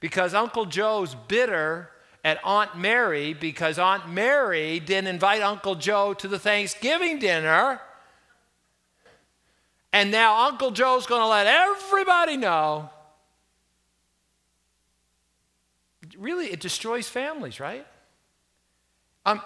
Because 0.00 0.34
Uncle 0.34 0.64
Joe's 0.66 1.14
bitter 1.14 1.90
at 2.26 2.40
Aunt 2.42 2.76
Mary 2.76 3.34
because 3.34 3.78
Aunt 3.78 4.08
Mary 4.08 4.80
didn't 4.80 5.06
invite 5.06 5.42
Uncle 5.42 5.76
Joe 5.76 6.12
to 6.14 6.26
the 6.26 6.40
Thanksgiving 6.40 7.20
dinner. 7.20 7.80
And 9.92 10.10
now 10.10 10.48
Uncle 10.48 10.72
Joe's 10.72 11.06
going 11.06 11.20
to 11.20 11.28
let 11.28 11.46
everybody 11.46 12.36
know 12.36 12.90
really, 16.18 16.46
it 16.46 16.60
destroys 16.60 17.08
families, 17.08 17.60
right? 17.60 17.86
Um, 19.24 19.40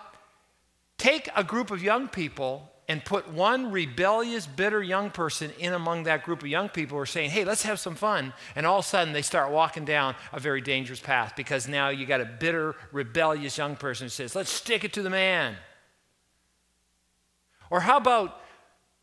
take 0.97 1.29
a 1.37 1.45
group 1.45 1.71
of 1.71 1.83
young 1.83 2.09
people 2.09 2.70
and 2.91 3.05
put 3.05 3.29
one 3.29 3.71
rebellious, 3.71 4.49
bitter 4.49 4.83
young 4.83 5.11
person 5.11 5.53
in 5.61 5.73
among 5.73 6.03
that 6.03 6.25
group 6.25 6.43
of 6.43 6.49
young 6.49 6.69
people 6.69 6.97
who 6.97 7.01
are 7.01 7.07
saying, 7.07 7.31
hey, 7.31 7.45
let's 7.45 7.63
have 7.63 7.79
some 7.79 7.95
fun. 7.95 8.33
And 8.57 8.67
all 8.67 8.81
of 8.81 8.85
a 8.85 8.89
sudden, 8.89 9.13
they 9.13 9.23
start 9.23 9.53
walking 9.53 9.85
down 9.85 10.17
a 10.33 10.41
very 10.41 10.61
dangerous 10.61 10.99
path 10.99 11.35
because 11.37 11.69
now 11.69 11.91
you 11.91 12.05
got 12.05 12.21
a 12.21 12.25
bitter, 12.25 12.75
rebellious 12.91 13.57
young 13.57 13.77
person 13.77 14.07
who 14.07 14.09
says, 14.09 14.35
let's 14.35 14.51
stick 14.51 14.83
it 14.83 14.93
to 14.95 15.03
the 15.03 15.09
man. 15.09 15.55
Or 17.71 17.79
how 17.79 17.97
about, 17.97 18.41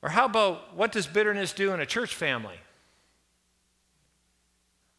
or 0.01 0.09
how 0.09 0.25
about 0.25 0.75
what 0.75 0.91
does 0.91 1.07
bitterness 1.07 1.53
do 1.53 1.71
in 1.71 1.79
a 1.79 1.85
church 1.85 2.13
family? 2.13 2.59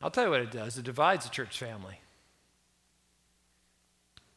I'll 0.00 0.10
tell 0.10 0.24
you 0.24 0.30
what 0.30 0.40
it 0.40 0.50
does 0.50 0.78
it 0.78 0.84
divides 0.84 1.26
a 1.26 1.30
church 1.30 1.58
family. 1.58 2.00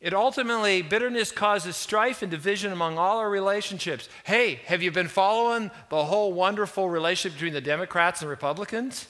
It 0.01 0.15
ultimately, 0.15 0.81
bitterness 0.81 1.31
causes 1.31 1.77
strife 1.77 2.23
and 2.23 2.31
division 2.31 2.71
among 2.71 2.97
all 2.97 3.19
our 3.19 3.29
relationships. 3.29 4.09
Hey, 4.23 4.55
have 4.65 4.81
you 4.81 4.91
been 4.91 5.07
following 5.07 5.69
the 5.89 6.05
whole 6.05 6.33
wonderful 6.33 6.89
relationship 6.89 7.37
between 7.37 7.53
the 7.53 7.61
Democrats 7.61 8.21
and 8.21 8.29
Republicans? 8.29 9.07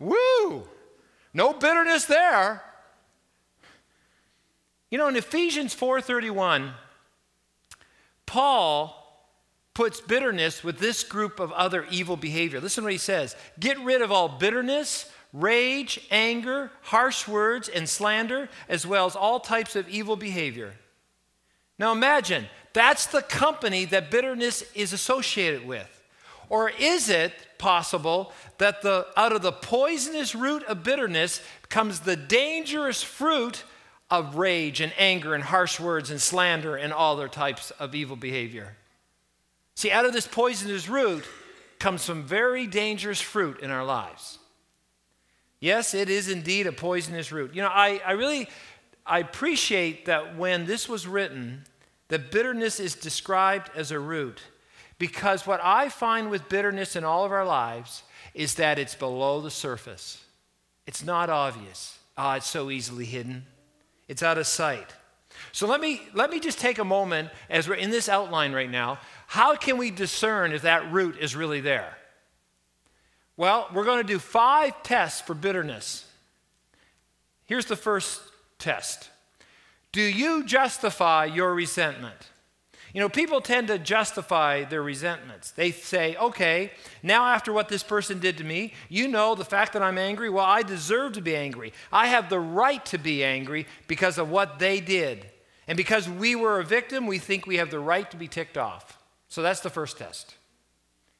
Woo! 0.00 0.68
No 1.32 1.52
bitterness 1.52 2.06
there. 2.06 2.64
You 4.90 4.98
know, 4.98 5.06
in 5.06 5.14
Ephesians 5.14 5.72
4:31, 5.72 6.72
Paul 8.26 8.94
puts 9.72 10.00
bitterness 10.00 10.64
with 10.64 10.80
this 10.80 11.04
group 11.04 11.38
of 11.38 11.52
other 11.52 11.86
evil 11.90 12.16
behavior. 12.16 12.60
Listen 12.60 12.82
to 12.82 12.86
what 12.86 12.92
he 12.92 12.98
says. 12.98 13.36
Get 13.60 13.78
rid 13.78 14.02
of 14.02 14.10
all 14.10 14.28
bitterness, 14.28 15.08
rage, 15.32 16.00
anger, 16.10 16.70
harsh 16.82 17.28
words, 17.28 17.68
and 17.68 17.88
slander, 17.88 18.48
as 18.68 18.86
well 18.86 19.06
as 19.06 19.16
all 19.16 19.40
types 19.40 19.76
of 19.76 19.88
evil 19.88 20.16
behavior. 20.16 20.74
Now 21.78 21.92
imagine, 21.92 22.46
that's 22.72 23.06
the 23.06 23.22
company 23.22 23.84
that 23.86 24.10
bitterness 24.10 24.62
is 24.74 24.92
associated 24.92 25.66
with. 25.66 25.94
Or 26.48 26.70
is 26.70 27.08
it 27.08 27.32
possible 27.58 28.32
that 28.58 28.82
the, 28.82 29.06
out 29.16 29.32
of 29.32 29.42
the 29.42 29.52
poisonous 29.52 30.34
root 30.34 30.62
of 30.64 30.82
bitterness 30.82 31.42
comes 31.68 32.00
the 32.00 32.16
dangerous 32.16 33.02
fruit 33.02 33.64
of 34.10 34.36
rage 34.36 34.80
and 34.80 34.92
anger 34.96 35.34
and 35.34 35.44
harsh 35.44 35.78
words 35.78 36.10
and 36.10 36.20
slander 36.20 36.76
and 36.76 36.92
all 36.92 37.14
other 37.14 37.28
types 37.28 37.70
of 37.72 37.94
evil 37.94 38.16
behavior? 38.16 38.76
See, 39.74 39.90
out 39.90 40.06
of 40.06 40.12
this 40.12 40.26
poisonous 40.26 40.88
root 40.88 41.24
comes 41.78 42.02
some 42.02 42.24
very 42.24 42.66
dangerous 42.66 43.20
fruit 43.20 43.60
in 43.60 43.70
our 43.70 43.84
lives. 43.84 44.37
Yes, 45.60 45.94
it 45.94 46.08
is 46.08 46.28
indeed 46.28 46.66
a 46.66 46.72
poisonous 46.72 47.32
root. 47.32 47.54
You 47.54 47.62
know, 47.62 47.68
I, 47.68 48.00
I 48.06 48.12
really 48.12 48.48
I 49.04 49.20
appreciate 49.20 50.04
that 50.04 50.36
when 50.36 50.66
this 50.66 50.88
was 50.88 51.06
written, 51.06 51.64
that 52.08 52.30
bitterness 52.30 52.78
is 52.78 52.94
described 52.94 53.70
as 53.74 53.90
a 53.90 53.98
root. 53.98 54.40
Because 54.98 55.46
what 55.46 55.60
I 55.62 55.88
find 55.88 56.30
with 56.30 56.48
bitterness 56.48 56.96
in 56.96 57.04
all 57.04 57.24
of 57.24 57.32
our 57.32 57.44
lives 57.44 58.02
is 58.34 58.54
that 58.54 58.78
it's 58.78 58.94
below 58.94 59.40
the 59.40 59.50
surface. 59.50 60.22
It's 60.86 61.04
not 61.04 61.30
obvious. 61.30 61.98
Ah, 62.16 62.32
oh, 62.32 62.36
it's 62.36 62.48
so 62.48 62.70
easily 62.70 63.04
hidden. 63.04 63.46
It's 64.08 64.22
out 64.22 64.38
of 64.38 64.46
sight. 64.46 64.92
So 65.52 65.66
let 65.66 65.80
me 65.80 66.02
let 66.14 66.30
me 66.30 66.40
just 66.40 66.58
take 66.58 66.78
a 66.78 66.84
moment 66.84 67.30
as 67.48 67.68
we're 67.68 67.74
in 67.74 67.90
this 67.90 68.08
outline 68.08 68.52
right 68.52 68.70
now. 68.70 68.98
How 69.26 69.54
can 69.54 69.76
we 69.76 69.90
discern 69.90 70.52
if 70.52 70.62
that 70.62 70.90
root 70.90 71.16
is 71.20 71.36
really 71.36 71.60
there? 71.60 71.97
Well, 73.38 73.68
we're 73.72 73.84
going 73.84 74.04
to 74.04 74.12
do 74.12 74.18
five 74.18 74.82
tests 74.82 75.20
for 75.20 75.32
bitterness. 75.32 76.04
Here's 77.46 77.66
the 77.66 77.76
first 77.76 78.20
test 78.58 79.08
Do 79.92 80.02
you 80.02 80.44
justify 80.44 81.24
your 81.24 81.54
resentment? 81.54 82.16
You 82.92 83.00
know, 83.00 83.08
people 83.08 83.40
tend 83.40 83.68
to 83.68 83.78
justify 83.78 84.64
their 84.64 84.82
resentments. 84.82 85.52
They 85.52 85.70
say, 85.70 86.16
okay, 86.16 86.72
now 87.02 87.26
after 87.26 87.52
what 87.52 87.68
this 87.68 87.82
person 87.82 88.18
did 88.18 88.38
to 88.38 88.44
me, 88.44 88.72
you 88.88 89.06
know 89.06 89.34
the 89.34 89.44
fact 89.44 89.74
that 89.74 89.82
I'm 89.82 89.98
angry, 89.98 90.30
well, 90.30 90.46
I 90.46 90.62
deserve 90.62 91.12
to 91.12 91.20
be 91.20 91.36
angry. 91.36 91.74
I 91.92 92.06
have 92.08 92.30
the 92.30 92.40
right 92.40 92.84
to 92.86 92.98
be 92.98 93.22
angry 93.22 93.66
because 93.86 94.16
of 94.16 94.30
what 94.30 94.58
they 94.58 94.80
did. 94.80 95.26
And 95.68 95.76
because 95.76 96.08
we 96.08 96.34
were 96.34 96.58
a 96.58 96.64
victim, 96.64 97.06
we 97.06 97.18
think 97.18 97.46
we 97.46 97.58
have 97.58 97.70
the 97.70 97.78
right 97.78 98.10
to 98.10 98.16
be 98.16 98.26
ticked 98.26 98.56
off. 98.56 98.98
So 99.28 99.42
that's 99.42 99.60
the 99.60 99.70
first 99.70 99.98
test. 99.98 100.34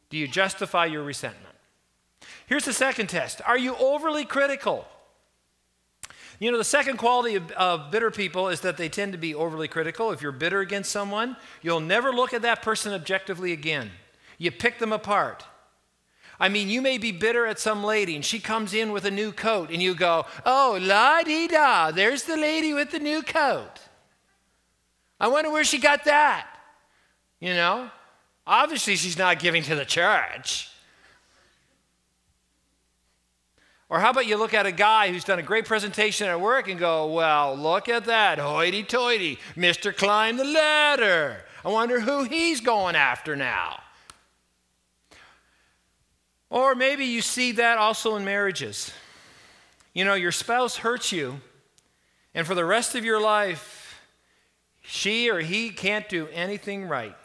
Do 0.08 0.16
you 0.16 0.26
justify 0.26 0.86
your 0.86 1.02
resentment? 1.02 1.57
Here's 2.48 2.64
the 2.64 2.72
second 2.72 3.08
test 3.08 3.40
Are 3.46 3.58
you 3.58 3.76
overly 3.76 4.24
critical? 4.24 4.86
You 6.40 6.52
know, 6.52 6.58
the 6.58 6.64
second 6.64 6.98
quality 6.98 7.34
of, 7.34 7.50
of, 7.52 7.90
bitter 7.90 8.12
people 8.12 8.48
is 8.48 8.60
that 8.60 8.76
they 8.76 8.88
tend 8.88 9.10
to 9.10 9.18
be 9.18 9.34
overly 9.34 9.66
critical. 9.66 10.12
If 10.12 10.22
you're 10.22 10.30
bitter 10.30 10.60
against 10.60 10.92
someone, 10.92 11.36
you'll 11.62 11.80
never 11.80 12.12
look 12.12 12.32
at 12.32 12.42
that 12.42 12.62
person 12.62 12.92
objectively 12.92 13.52
again. 13.52 13.90
You 14.38 14.52
pick 14.52 14.78
them 14.78 14.92
apart. 14.92 15.44
I 16.38 16.48
mean, 16.48 16.68
you 16.68 16.80
may 16.80 16.96
be 16.96 17.10
bitter 17.10 17.44
at 17.44 17.58
some 17.58 17.82
lady 17.82 18.14
and 18.14 18.24
she 18.24 18.38
comes 18.38 18.72
in 18.72 18.92
with 18.92 19.04
a 19.04 19.10
new 19.10 19.32
coat 19.32 19.70
and 19.72 19.82
you 19.82 19.96
go, 19.96 20.26
oh, 20.46 20.78
la 20.80 21.22
di 21.22 21.48
da, 21.48 21.90
there's 21.90 22.22
the 22.22 22.36
lady 22.36 22.72
with 22.72 22.92
the 22.92 23.00
new 23.00 23.22
coat. 23.22 23.80
I 25.18 25.26
wonder 25.26 25.50
where 25.50 25.64
she 25.64 25.78
got 25.78 26.04
that. 26.04 26.46
You 27.40 27.54
know, 27.54 27.90
obviously 28.46 28.94
she's 28.94 29.18
not 29.18 29.40
giving 29.40 29.64
to 29.64 29.74
the 29.74 29.84
church. 29.84 30.70
Or 33.90 34.00
how 34.00 34.10
about 34.10 34.26
you 34.26 34.36
look 34.36 34.52
at 34.52 34.66
a 34.66 34.72
guy 34.72 35.10
who's 35.10 35.24
done 35.24 35.38
a 35.38 35.42
great 35.42 35.64
presentation 35.64 36.28
at 36.28 36.40
work 36.40 36.68
and 36.68 36.78
go, 36.78 37.06
well, 37.06 37.56
look 37.56 37.88
at 37.88 38.04
that, 38.04 38.38
hoity 38.38 38.82
toity, 38.82 39.38
Mr. 39.56 39.96
Climb 39.96 40.36
the 40.36 40.44
ladder. 40.44 41.44
I 41.64 41.68
wonder 41.68 42.00
who 42.00 42.24
he's 42.24 42.60
going 42.60 42.96
after 42.96 43.34
now. 43.34 43.80
Or 46.50 46.74
maybe 46.74 47.06
you 47.06 47.22
see 47.22 47.52
that 47.52 47.78
also 47.78 48.16
in 48.16 48.24
marriages. 48.24 48.92
You 49.94 50.04
know, 50.04 50.14
your 50.14 50.32
spouse 50.32 50.76
hurts 50.76 51.10
you, 51.10 51.40
and 52.34 52.46
for 52.46 52.54
the 52.54 52.64
rest 52.64 52.94
of 52.94 53.04
your 53.04 53.20
life, 53.20 54.00
she 54.82 55.30
or 55.30 55.40
he 55.40 55.70
can't 55.70 56.08
do 56.08 56.28
anything 56.28 56.88
right. 56.88 57.16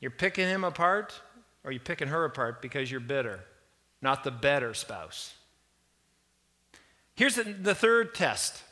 You're 0.00 0.10
picking 0.10 0.48
him 0.48 0.64
apart, 0.64 1.20
or 1.62 1.72
you're 1.72 1.80
picking 1.80 2.08
her 2.08 2.24
apart 2.24 2.60
because 2.60 2.90
you're 2.90 3.00
bitter, 3.00 3.40
not 4.02 4.24
the 4.24 4.30
better 4.30 4.74
spouse? 4.74 5.34
Here's 7.14 7.36
the, 7.36 7.74
third 7.74 8.14
test 8.14 8.62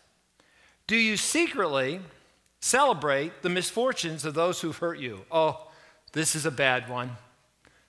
Do 0.87 0.97
you 0.97 1.17
secretly 1.17 2.01
celebrate 2.61 3.43
the 3.43 3.49
misfortunes 3.49 4.25
of 4.25 4.35
those 4.35 4.61
who've 4.61 4.77
hurt 4.77 4.99
you? 4.99 5.25
Oh, 5.31 5.69
this 6.13 6.35
is 6.35 6.47
a 6.47 6.51
bad 6.51 6.89
one. 6.89 7.17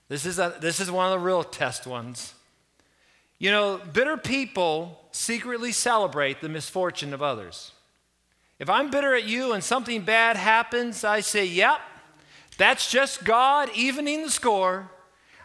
This 0.08 0.26
is, 0.26 0.38
a, 0.38 0.56
this 0.60 0.80
is 0.80 0.90
one 0.90 1.06
of 1.06 1.18
the 1.18 1.24
real 1.24 1.42
test 1.42 1.86
ones. 1.86 2.34
You 3.38 3.50
know, 3.50 3.80
bitter 3.92 4.16
people 4.16 5.00
secretly 5.12 5.72
celebrate 5.72 6.40
the 6.40 6.48
misfortune 6.48 7.12
of 7.12 7.22
others. 7.22 7.72
If 8.58 8.70
I'm 8.70 8.90
bitter 8.90 9.14
at 9.14 9.24
you 9.24 9.52
and 9.52 9.62
something 9.62 10.02
bad 10.02 10.36
happens, 10.36 11.04
I 11.04 11.20
say, 11.20 11.44
yep, 11.44 11.80
that's 12.56 12.90
just 12.90 13.24
God 13.24 13.70
evening 13.74 14.22
the 14.22 14.30
score. 14.30 14.90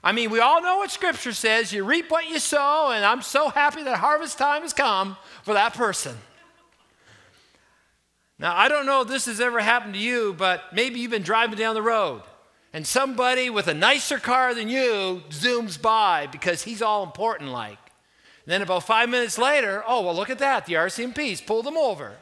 I 0.03 0.11
mean, 0.13 0.29
we 0.29 0.39
all 0.39 0.61
know 0.61 0.77
what 0.77 0.91
Scripture 0.91 1.33
says 1.33 1.73
you 1.73 1.83
reap 1.83 2.09
what 2.09 2.29
you 2.29 2.39
sow, 2.39 2.91
and 2.91 3.03
I'm 3.03 3.21
so 3.21 3.49
happy 3.49 3.83
that 3.83 3.97
harvest 3.97 4.37
time 4.37 4.61
has 4.61 4.73
come 4.73 5.17
for 5.43 5.53
that 5.53 5.73
person. 5.73 6.15
Now, 8.37 8.55
I 8.55 8.69
don't 8.69 8.85
know 8.85 9.01
if 9.01 9.09
this 9.09 9.25
has 9.25 9.41
ever 9.41 9.59
happened 9.59 9.95
to 9.95 9.99
you, 9.99 10.33
but 10.37 10.63
maybe 10.73 10.99
you've 11.01 11.11
been 11.11 11.23
driving 11.23 11.57
down 11.57 11.75
the 11.75 11.81
road 11.81 12.21
and 12.71 12.87
somebody 12.87 13.49
with 13.49 13.67
a 13.67 13.73
nicer 13.73 14.17
car 14.17 14.55
than 14.55 14.69
you 14.69 15.21
zooms 15.29 15.81
by 15.81 16.27
because 16.27 16.63
he's 16.63 16.81
all 16.81 17.03
important 17.03 17.51
like. 17.51 17.77
And 18.45 18.53
then 18.53 18.61
about 18.61 18.83
five 18.83 19.09
minutes 19.09 19.37
later, 19.37 19.83
oh, 19.85 20.05
well, 20.05 20.15
look 20.15 20.29
at 20.29 20.39
that. 20.39 20.65
The 20.65 20.73
RCMP's 20.73 21.41
pulled 21.41 21.65
them 21.65 21.75
over. 21.75 22.13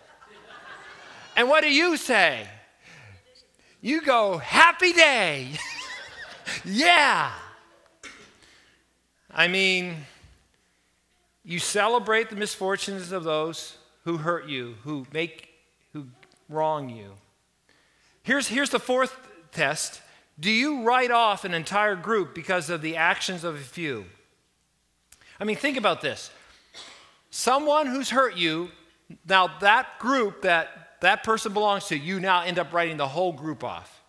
and 1.36 1.48
what 1.48 1.62
do 1.62 1.72
you 1.72 1.98
say? 1.98 2.48
You 3.80 4.02
go, 4.02 4.40
happy 4.40 4.94
day. 4.94 5.50
yeah. 6.66 7.32
I 9.38 9.48
mean, 9.48 9.98
you 11.46 11.60
celebrate 11.60 12.32
the 12.32 12.36
misfortunes 12.36 13.12
of 13.12 13.24
those 13.24 13.78
who 14.04 14.18
hurt 14.18 14.48
you, 14.48 14.76
who 14.84 15.06
make, 15.14 15.50
who 15.94 16.08
wrong 16.50 16.90
you. 16.90 17.12
Here's, 18.24 18.48
here's 18.48 18.72
the 18.72 18.80
fourth 18.80 19.16
test. 19.52 20.02
Do 20.40 20.50
you 20.50 20.82
write 20.82 21.12
off 21.12 21.46
an 21.46 21.54
entire 21.54 21.96
group 21.96 22.34
because 22.34 22.72
of 22.72 22.82
the 22.82 22.96
actions 22.96 23.44
of 23.44 23.56
a 23.56 23.60
few? 23.60 24.06
I 25.40 25.44
mean, 25.44 25.56
think 25.56 25.78
about 25.78 26.02
this. 26.02 26.32
Someone 27.30 27.86
who's 27.86 28.10
hurt 28.10 28.36
you, 28.36 28.70
now 29.30 29.52
that 29.60 30.00
group 30.00 30.42
that 30.42 31.00
that 31.02 31.24
person 31.24 31.54
belongs 31.54 31.86
to, 31.90 31.98
you 31.98 32.20
now 32.20 32.42
end 32.42 32.58
up 32.58 32.74
writing 32.74 32.98
the 32.98 33.08
whole 33.08 33.34
group 33.34 33.64
off. 33.64 34.02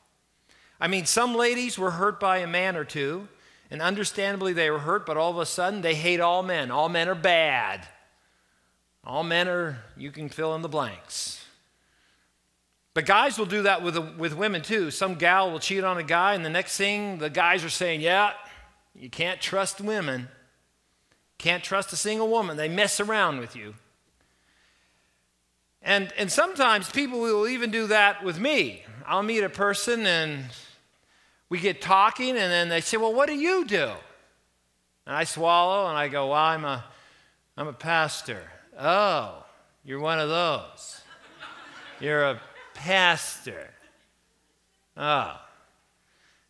I 0.80 0.88
mean, 0.88 1.04
some 1.04 1.34
ladies 1.34 1.78
were 1.78 1.90
hurt 1.90 2.18
by 2.18 2.38
a 2.38 2.46
man 2.46 2.76
or 2.76 2.84
two. 2.84 3.28
And 3.70 3.82
understandably, 3.82 4.52
they 4.52 4.70
were 4.70 4.78
hurt, 4.78 5.04
but 5.04 5.16
all 5.16 5.30
of 5.30 5.38
a 5.38 5.46
sudden, 5.46 5.82
they 5.82 5.94
hate 5.94 6.20
all 6.20 6.42
men. 6.42 6.70
All 6.70 6.88
men 6.88 7.08
are 7.08 7.14
bad. 7.14 7.86
All 9.04 9.22
men 9.22 9.48
are, 9.48 9.78
you 9.96 10.10
can 10.10 10.28
fill 10.28 10.54
in 10.54 10.62
the 10.62 10.68
blanks. 10.68 11.44
But 12.94 13.06
guys 13.06 13.38
will 13.38 13.46
do 13.46 13.62
that 13.62 13.82
with, 13.82 13.96
with 14.16 14.34
women 14.34 14.62
too. 14.62 14.90
Some 14.90 15.14
gal 15.14 15.50
will 15.50 15.60
cheat 15.60 15.84
on 15.84 15.98
a 15.98 16.02
guy, 16.02 16.34
and 16.34 16.44
the 16.44 16.50
next 16.50 16.76
thing, 16.76 17.18
the 17.18 17.30
guys 17.30 17.62
are 17.62 17.70
saying, 17.70 18.00
Yeah, 18.00 18.32
you 18.94 19.08
can't 19.08 19.40
trust 19.40 19.80
women. 19.80 20.28
Can't 21.38 21.62
trust 21.62 21.92
a 21.92 21.96
single 21.96 22.28
woman. 22.28 22.56
They 22.56 22.68
mess 22.68 22.98
around 22.98 23.38
with 23.38 23.54
you. 23.54 23.74
And, 25.80 26.12
and 26.18 26.32
sometimes 26.32 26.90
people 26.90 27.20
will 27.20 27.46
even 27.46 27.70
do 27.70 27.86
that 27.86 28.24
with 28.24 28.40
me. 28.40 28.82
I'll 29.06 29.22
meet 29.22 29.44
a 29.44 29.48
person 29.48 30.04
and 30.04 30.46
we 31.48 31.60
get 31.60 31.80
talking, 31.80 32.30
and 32.30 32.52
then 32.52 32.68
they 32.68 32.80
say, 32.80 32.96
Well, 32.96 33.14
what 33.14 33.26
do 33.26 33.34
you 33.34 33.64
do? 33.64 33.90
And 35.06 35.16
I 35.16 35.24
swallow 35.24 35.88
and 35.88 35.96
I 35.96 36.08
go, 36.08 36.28
Well, 36.28 36.36
I'm 36.36 36.64
a, 36.64 36.84
I'm 37.56 37.68
a 37.68 37.72
pastor. 37.72 38.42
Oh, 38.78 39.44
you're 39.84 40.00
one 40.00 40.20
of 40.20 40.28
those. 40.28 41.00
You're 42.00 42.24
a 42.24 42.40
pastor. 42.74 43.70
Oh. 44.96 45.40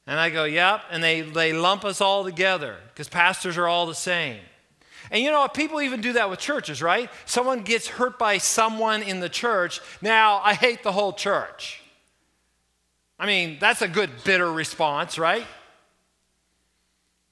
And 0.07 0.19
I 0.19 0.31
go, 0.31 0.45
Yep. 0.45 0.83
And 0.91 1.03
they, 1.03 1.21
they 1.21 1.53
lump 1.53 1.85
us 1.85 2.01
all 2.01 2.25
together 2.25 2.77
because 2.89 3.09
pastors 3.09 3.57
are 3.57 3.69
all 3.69 3.87
the 3.87 3.95
same. 3.95 4.41
And 5.11 5.23
you 5.23 5.31
know 5.31 5.41
what? 5.41 5.55
People 5.55 5.81
even 5.81 6.01
do 6.01 6.15
that 6.15 6.29
with 6.29 6.39
churches, 6.39 6.83
right? 6.83 7.09
Someone 7.25 7.63
gets 7.63 7.87
hurt 7.87 8.19
by 8.19 8.39
someone 8.39 9.03
in 9.03 9.21
the 9.21 9.29
church. 9.29 9.81
Now, 10.03 10.41
I 10.45 10.55
hate 10.55 10.83
the 10.83 10.93
whole 10.93 11.13
church. 11.13 11.83
I 13.19 13.27
mean, 13.27 13.59
that's 13.61 13.83
a 13.83 13.89
good 13.89 14.11
bitter 14.25 14.51
response, 14.51 15.19
right? 15.19 15.45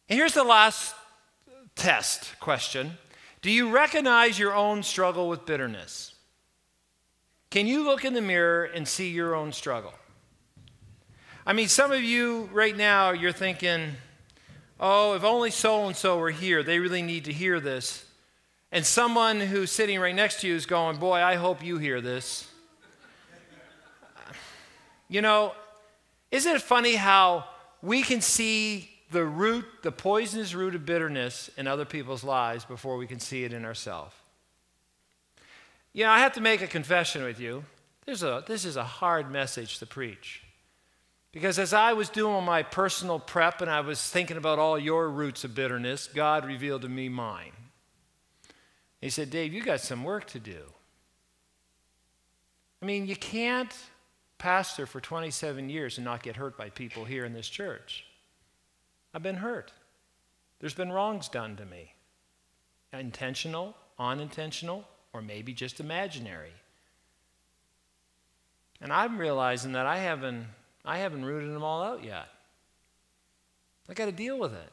And 0.09 0.19
here's 0.19 0.35
the 0.35 0.45
last 0.45 0.95
test 1.75 2.39
question 2.41 2.97
Do 3.43 3.51
you 3.51 3.71
recognize 3.71 4.39
your 4.39 4.55
own 4.55 4.83
struggle 4.83 5.29
with 5.29 5.47
bitterness? 5.47 6.15
Can 7.51 7.67
you 7.67 7.85
look 7.85 8.05
in 8.05 8.15
the 8.15 8.21
mirror 8.21 8.65
and 8.65 8.87
see 8.87 9.11
your 9.11 9.35
own 9.35 9.53
struggle? 9.53 9.95
I 11.47 11.53
mean, 11.53 11.69
some 11.69 11.93
of 11.93 12.03
you 12.03 12.51
right 12.53 12.77
now, 12.77 13.11
you're 13.11 13.31
thinking, 13.31 13.93
oh, 14.81 15.15
if 15.15 15.23
only 15.23 15.53
so 15.53 15.87
and 15.87 15.95
so 15.95 16.19
were 16.19 16.33
here, 16.33 16.65
they 16.65 16.81
really 16.81 17.03
need 17.03 17.27
to 17.27 17.33
hear 17.33 17.61
this. 17.61 18.05
And 18.73 18.85
someone 18.85 19.41
who's 19.41 19.71
sitting 19.71 20.01
right 20.01 20.15
next 20.15 20.41
to 20.41 20.49
you 20.49 20.57
is 20.57 20.67
going, 20.67 20.97
boy, 20.97 21.23
I 21.23 21.37
hope 21.37 21.65
you 21.65 21.79
hear 21.79 22.01
this. 22.01 22.49
You 25.09 25.23
know, 25.23 25.53
isn't 26.31 26.57
it 26.57 26.63
funny 26.63 26.95
how 26.97 27.45
we 27.83 28.03
can 28.03 28.21
see 28.21 28.91
the 29.11 29.25
root, 29.25 29.65
the 29.83 29.93
poisonous 29.93 30.55
root 30.55 30.75
of 30.75 30.85
bitterness 30.85 31.51
in 31.57 31.67
other 31.67 31.85
people's 31.85 32.25
lives 32.25 32.65
before 32.65 32.97
we 32.97 33.07
can 33.07 33.21
see 33.21 33.45
it 33.45 33.53
in 33.53 33.65
ourselves? 33.65 34.15
You 35.93 36.05
know, 36.05 36.11
I 36.11 36.19
have 36.19 36.35
to 36.35 36.41
make 36.41 36.61
a 36.61 36.67
confession 36.67 37.23
with 37.23 37.41
you. 37.41 37.65
A, 38.07 38.45
this 38.47 38.65
is 38.65 38.77
a 38.77 38.85
hard 38.85 39.31
message 39.31 39.79
to 39.79 39.87
preach. 39.87 40.43
Because 41.33 41.59
as 41.59 41.73
I 41.73 41.93
was 41.93 42.09
doing 42.09 42.45
my 42.45 42.63
personal 42.63 43.19
prep 43.19 43.61
and 43.61 43.71
I 43.71 43.81
was 43.81 44.03
thinking 44.03 44.37
about 44.37 44.59
all 44.59 44.79
your 44.79 45.09
roots 45.11 45.45
of 45.45 45.55
bitterness, 45.55 46.07
God 46.07 46.47
revealed 46.47 46.83
to 46.83 46.89
me 46.89 47.09
mine. 47.09 47.53
He 49.01 49.11
said, 49.11 49.31
Dave, 49.31 49.53
you 49.53 49.63
got 49.63 49.81
some 49.81 50.03
work 50.05 50.27
to 50.29 50.39
do. 50.39 50.63
I 52.83 52.87
mean, 52.87 53.07
you 53.07 53.17
can't 53.17 53.75
pastor 54.39 54.87
for 54.87 55.01
27 55.01 55.69
years 55.69 55.99
and 55.99 56.05
not 56.05 56.23
get 56.23 56.37
hurt 56.37 56.57
by 56.57 56.71
people 56.71 57.05
here 57.05 57.25
in 57.25 57.33
this 57.33 57.49
church. 57.49 58.05
I've 59.15 59.23
been 59.23 59.37
hurt. 59.37 59.73
There's 60.61 60.75
been 60.75 60.93
wrongs 60.93 61.29
done 61.29 61.57
to 61.57 61.65
me 61.65 61.93
intentional, 62.93 63.77
unintentional, 63.99 64.85
or 65.13 65.21
maybe 65.21 65.53
just 65.53 65.81
imaginary. 65.81 66.53
And 68.81 68.93
I'm 68.93 69.19
realizing 69.19 69.73
that 69.73 69.87
I 69.87 69.99
haven't, 69.99 70.47
I 70.85 70.99
haven't 70.99 71.25
rooted 71.25 71.53
them 71.53 71.63
all 71.63 71.83
out 71.83 72.05
yet. 72.05 72.29
I 73.89 73.95
got 73.95 74.07
to 74.07 74.13
deal 74.13 74.39
with 74.39 74.53
it. 74.53 74.73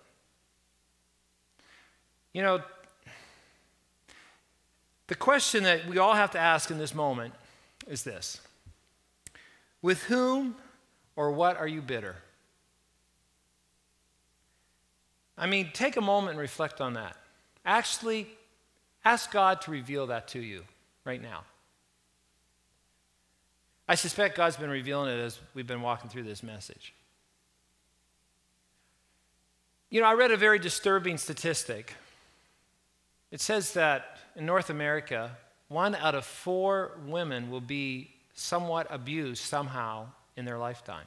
You 2.34 2.41
know, 2.41 2.62
the 5.08 5.15
question 5.15 5.63
that 5.63 5.88
we 5.88 5.97
all 5.97 6.13
have 6.13 6.32
to 6.32 6.39
ask 6.39 6.71
in 6.71 6.78
this 6.78 6.95
moment 6.95 7.34
is 7.88 8.04
this 8.04 8.41
with 9.84 10.02
whom 10.06 10.56
or 11.15 11.32
what 11.32 11.58
are 11.58 11.67
you 11.67 11.84
bitter? 11.84 12.15
I 15.38 15.46
mean, 15.46 15.69
take 15.74 15.98
a 15.98 16.02
moment 16.02 16.32
and 16.32 16.39
reflect 16.39 16.82
on 16.82 16.93
that. 16.93 17.17
Actually, 17.65 18.28
ask 19.06 19.32
God 19.32 19.62
to 19.62 19.72
reveal 19.72 20.08
that 20.08 20.28
to 20.30 20.39
you 20.39 20.63
right 21.06 21.22
now. 21.22 21.43
I 23.88 23.96
suspect 23.96 24.38
God's 24.38 24.56
been 24.56 24.69
revealing 24.69 25.12
it 25.12 25.19
as 25.19 25.39
we've 25.54 25.67
been 25.67 25.82
walking 25.82 26.10
through 26.10 26.24
this 26.24 26.41
message. 26.41 26.93
You 29.89 30.02
know, 30.02 30.08
I 30.08 30.13
read 30.13 30.32
a 30.32 30.38
very 30.38 30.58
disturbing 30.60 31.17
statistic. 31.17 31.93
It 33.32 33.41
says 33.41 33.74
that 33.74 34.17
in 34.36 34.46
North 34.46 34.69
America, 34.69 35.38
one 35.67 35.93
out 35.96 36.15
of 36.15 36.26
four 36.26 36.91
women 37.06 37.52
will 37.52 37.62
be 37.62 38.12
somewhat 38.34 38.88
abused 38.89 39.43
somehow 39.43 40.08
in 40.36 40.46
their 40.46 40.58
lifetime. 40.58 41.06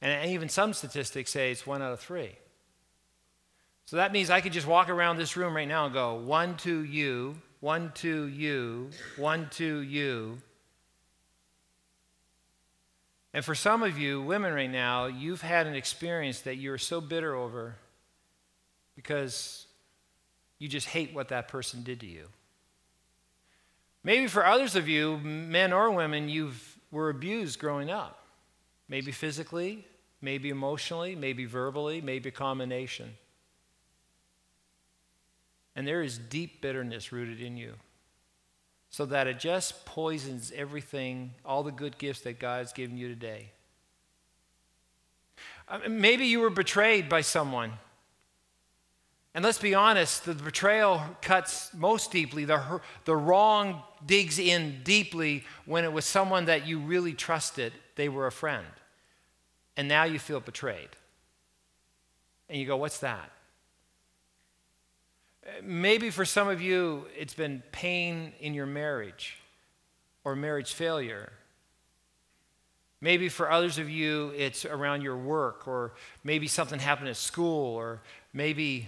And 0.00 0.30
even 0.30 0.48
some 0.48 0.74
statistics 0.74 1.30
say 1.30 1.52
it's 1.52 1.66
one 1.66 1.80
out 1.80 1.92
of 1.92 2.00
three. 2.00 2.32
So 3.86 3.96
that 3.96 4.12
means 4.12 4.30
I 4.30 4.40
could 4.40 4.52
just 4.52 4.66
walk 4.66 4.88
around 4.88 5.16
this 5.16 5.36
room 5.36 5.54
right 5.54 5.68
now 5.68 5.84
and 5.84 5.94
go, 5.94 6.14
one 6.14 6.56
to 6.58 6.82
you, 6.82 7.36
one 7.60 7.92
to 7.96 8.26
you, 8.26 8.90
one 9.16 9.48
to 9.52 9.78
you. 9.78 10.38
And 13.34 13.44
for 13.44 13.54
some 13.54 13.82
of 13.82 13.98
you, 13.98 14.20
women 14.20 14.52
right 14.52 14.70
now, 14.70 15.06
you've 15.06 15.42
had 15.42 15.66
an 15.66 15.74
experience 15.74 16.40
that 16.40 16.56
you're 16.56 16.78
so 16.78 17.00
bitter 17.00 17.34
over 17.34 17.76
because 18.94 19.66
you 20.58 20.68
just 20.68 20.86
hate 20.86 21.14
what 21.14 21.28
that 21.28 21.48
person 21.48 21.82
did 21.82 22.00
to 22.00 22.06
you. 22.06 22.26
Maybe 24.04 24.26
for 24.26 24.44
others 24.44 24.74
of 24.74 24.88
you, 24.88 25.18
men 25.18 25.72
or 25.72 25.90
women, 25.90 26.28
you 26.28 26.52
were 26.90 27.08
abused 27.08 27.58
growing 27.58 27.90
up. 27.90 28.26
Maybe 28.88 29.12
physically, 29.12 29.86
maybe 30.20 30.50
emotionally, 30.50 31.14
maybe 31.14 31.44
verbally, 31.44 32.00
maybe 32.00 32.28
a 32.28 32.32
combination. 32.32 33.14
And 35.74 35.86
there 35.86 36.02
is 36.02 36.18
deep 36.18 36.60
bitterness 36.60 37.12
rooted 37.12 37.40
in 37.40 37.56
you. 37.56 37.74
So 38.90 39.06
that 39.06 39.26
it 39.26 39.38
just 39.38 39.86
poisons 39.86 40.52
everything, 40.54 41.32
all 41.46 41.62
the 41.62 41.72
good 41.72 41.96
gifts 41.96 42.20
that 42.22 42.38
God's 42.38 42.74
given 42.74 42.98
you 42.98 43.08
today. 43.08 43.50
Uh, 45.66 45.78
maybe 45.88 46.26
you 46.26 46.40
were 46.40 46.50
betrayed 46.50 47.08
by 47.08 47.22
someone. 47.22 47.72
And 49.34 49.44
let's 49.44 49.58
be 49.58 49.74
honest, 49.74 50.26
the 50.26 50.34
betrayal 50.34 51.02
cuts 51.22 51.72
most 51.74 52.10
deeply. 52.12 52.44
The, 52.44 52.80
the 53.06 53.16
wrong 53.16 53.82
digs 54.04 54.38
in 54.38 54.80
deeply 54.84 55.44
when 55.64 55.84
it 55.84 55.92
was 55.92 56.04
someone 56.04 56.44
that 56.46 56.66
you 56.66 56.78
really 56.78 57.14
trusted, 57.14 57.72
they 57.96 58.10
were 58.10 58.26
a 58.26 58.32
friend. 58.32 58.66
And 59.76 59.88
now 59.88 60.04
you 60.04 60.18
feel 60.18 60.40
betrayed. 60.40 60.90
And 62.48 62.60
you 62.60 62.66
go, 62.66 62.76
What's 62.76 62.98
that? 62.98 63.30
Maybe 65.62 66.10
for 66.10 66.24
some 66.24 66.48
of 66.48 66.60
you, 66.60 67.06
it's 67.18 67.34
been 67.34 67.62
pain 67.72 68.32
in 68.38 68.54
your 68.54 68.66
marriage 68.66 69.38
or 70.24 70.36
marriage 70.36 70.72
failure. 70.74 71.32
Maybe 73.00 73.28
for 73.28 73.50
others 73.50 73.78
of 73.78 73.90
you, 73.90 74.32
it's 74.36 74.64
around 74.64 75.02
your 75.02 75.16
work, 75.16 75.66
or 75.66 75.94
maybe 76.22 76.46
something 76.46 76.78
happened 76.78 77.08
at 77.08 77.16
school, 77.16 77.74
or 77.74 78.00
maybe, 78.32 78.86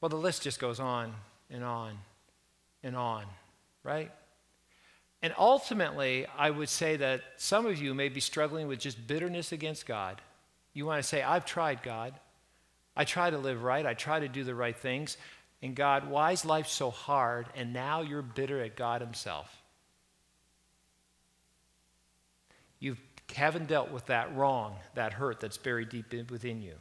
well, 0.00 0.08
the 0.08 0.16
list 0.16 0.42
just 0.42 0.60
goes 0.60 0.80
on 0.80 1.12
and 1.50 1.64
on 1.64 1.98
and 2.82 2.96
on, 2.96 3.24
right? 3.82 4.10
And 5.22 5.34
ultimately, 5.36 6.26
I 6.36 6.50
would 6.50 6.68
say 6.68 6.96
that 6.96 7.22
some 7.36 7.66
of 7.66 7.80
you 7.80 7.94
may 7.94 8.08
be 8.08 8.20
struggling 8.20 8.68
with 8.68 8.78
just 8.78 9.06
bitterness 9.06 9.50
against 9.50 9.86
God. 9.86 10.20
You 10.74 10.86
want 10.86 11.02
to 11.02 11.08
say, 11.08 11.22
I've 11.22 11.44
tried, 11.44 11.82
God. 11.82 12.14
I 12.96 13.04
try 13.04 13.30
to 13.30 13.38
live 13.38 13.62
right. 13.62 13.84
I 13.84 13.94
try 13.94 14.20
to 14.20 14.28
do 14.28 14.44
the 14.44 14.54
right 14.54 14.76
things. 14.76 15.16
And 15.60 15.74
God, 15.74 16.08
why 16.08 16.32
is 16.32 16.44
life 16.44 16.68
so 16.68 16.90
hard? 16.90 17.46
And 17.56 17.72
now 17.72 18.02
you're 18.02 18.22
bitter 18.22 18.62
at 18.62 18.76
God 18.76 19.00
Himself. 19.00 19.62
You 22.78 22.96
haven't 23.34 23.66
dealt 23.66 23.90
with 23.90 24.06
that 24.06 24.34
wrong, 24.36 24.76
that 24.94 25.12
hurt 25.12 25.40
that's 25.40 25.58
buried 25.58 25.88
deep 25.88 26.30
within 26.30 26.62
you. 26.62 26.74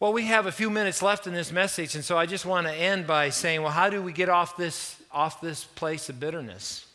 Well, 0.00 0.12
we 0.12 0.26
have 0.26 0.46
a 0.46 0.52
few 0.52 0.70
minutes 0.70 1.02
left 1.02 1.26
in 1.26 1.34
this 1.34 1.50
message, 1.50 1.96
and 1.96 2.04
so 2.04 2.16
I 2.16 2.24
just 2.24 2.46
want 2.46 2.68
to 2.68 2.72
end 2.72 3.08
by 3.08 3.30
saying, 3.30 3.62
well, 3.62 3.72
how 3.72 3.90
do 3.90 4.00
we 4.00 4.12
get 4.12 4.28
off 4.28 4.56
this, 4.56 4.96
off 5.10 5.40
this 5.40 5.64
place 5.64 6.08
of 6.08 6.20
bitterness? 6.20 6.86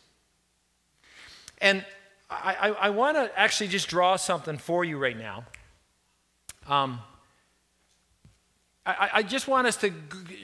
And 1.58 1.84
I, 2.30 2.56
I, 2.58 2.68
I 2.70 2.90
want 2.90 3.18
to 3.18 3.30
actually 3.38 3.68
just 3.68 3.88
draw 3.88 4.16
something 4.16 4.56
for 4.56 4.86
you 4.86 4.96
right 4.96 5.18
now. 5.18 5.44
Um, 6.66 6.98
I, 8.86 9.10
I 9.16 9.22
just 9.22 9.48
want 9.48 9.66
us 9.66 9.76
to 9.76 9.90
g- 9.90 9.96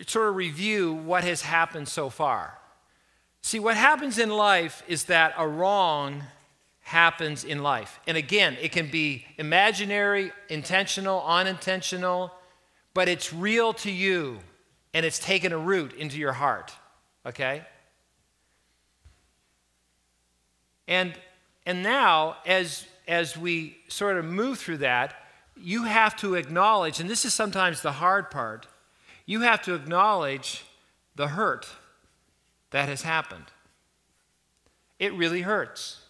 sort 0.07 0.29
of 0.29 0.37
review 0.37 0.93
what 0.93 1.25
has 1.25 1.41
happened 1.41 1.89
so 1.89 2.11
far. 2.11 2.59
See, 3.41 3.59
what 3.59 3.79
happens 3.79 4.19
in 4.19 4.29
life 4.29 4.83
is 4.87 5.05
that 5.05 5.33
a 5.39 5.49
wrong 5.49 6.25
happens 6.83 7.43
in 7.43 7.63
life. 7.63 8.01
And 8.07 8.19
again, 8.19 8.59
it 8.61 8.71
can 8.71 8.91
be 8.91 9.25
imaginary, 9.39 10.33
intentional, 10.51 11.25
unintentional, 11.25 12.33
but 12.95 13.09
it's 13.09 13.33
real 13.33 13.73
to 13.75 13.91
you 13.91 14.41
and 14.93 15.07
it's 15.07 15.19
taken 15.19 15.53
a 15.53 15.59
root 15.59 15.93
into 15.95 16.19
your 16.19 16.33
heart. 16.33 16.73
Okay? 17.25 17.63
And 20.89 21.15
and 21.67 21.83
now 21.83 22.37
as 22.47 22.87
as 23.07 23.37
we 23.37 23.77
sort 23.89 24.17
of 24.17 24.25
move 24.25 24.59
through 24.59 24.79
that, 24.79 25.15
you 25.57 25.85
have 25.85 26.17
to 26.17 26.35
acknowledge, 26.37 27.01
and 27.01 27.11
this 27.11 27.25
is 27.25 27.35
sometimes 27.35 27.83
the 27.83 27.93
hard 27.93 28.31
part, 28.31 28.67
you 29.27 29.41
have 29.41 29.63
to 29.63 29.75
acknowledge 29.75 30.65
the 31.17 31.29
hurt 31.29 31.69
that 32.71 32.89
has 32.89 33.03
happened. 33.03 33.47
It 34.99 35.13
really 35.15 35.43
hurts. 35.43 36.01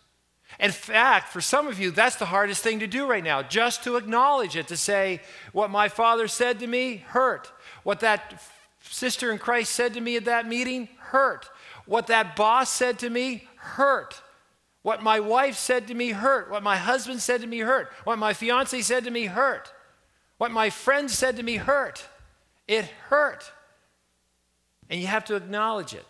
In 0.60 0.72
fact, 0.72 1.32
for 1.32 1.40
some 1.40 1.66
of 1.66 1.80
you, 1.80 1.90
that's 1.90 2.16
the 2.16 2.26
hardest 2.26 2.62
thing 2.62 2.80
to 2.80 2.86
do 2.86 3.06
right 3.06 3.24
now, 3.24 3.42
just 3.42 3.82
to 3.84 3.96
acknowledge 3.96 4.56
it, 4.56 4.68
to 4.68 4.76
say, 4.76 5.22
what 5.52 5.70
my 5.70 5.88
father 5.88 6.28
said 6.28 6.60
to 6.60 6.66
me 6.66 6.98
hurt. 6.98 7.50
What 7.82 8.00
that 8.00 8.42
sister 8.82 9.32
in 9.32 9.38
Christ 9.38 9.72
said 9.72 9.94
to 9.94 10.00
me 10.02 10.16
at 10.16 10.26
that 10.26 10.46
meeting 10.46 10.90
hurt. 10.98 11.48
What 11.86 12.08
that 12.08 12.36
boss 12.36 12.70
said 12.70 12.98
to 12.98 13.08
me 13.08 13.48
hurt. 13.56 14.20
What 14.82 15.02
my 15.02 15.18
wife 15.18 15.56
said 15.56 15.88
to 15.88 15.94
me 15.94 16.10
hurt. 16.10 16.50
What 16.50 16.62
my 16.62 16.76
husband 16.76 17.22
said 17.22 17.40
to 17.40 17.46
me 17.46 17.60
hurt. 17.60 17.90
What 18.04 18.18
my 18.18 18.34
fiance 18.34 18.82
said 18.82 19.04
to 19.04 19.10
me 19.10 19.26
hurt. 19.26 19.72
What 20.36 20.50
my 20.50 20.68
friend 20.68 21.10
said 21.10 21.36
to 21.36 21.42
me 21.42 21.56
hurt. 21.56 22.06
It 22.68 22.84
hurt. 23.08 23.50
And 24.90 25.00
you 25.00 25.06
have 25.06 25.24
to 25.26 25.36
acknowledge 25.36 25.94
it. 25.94 26.04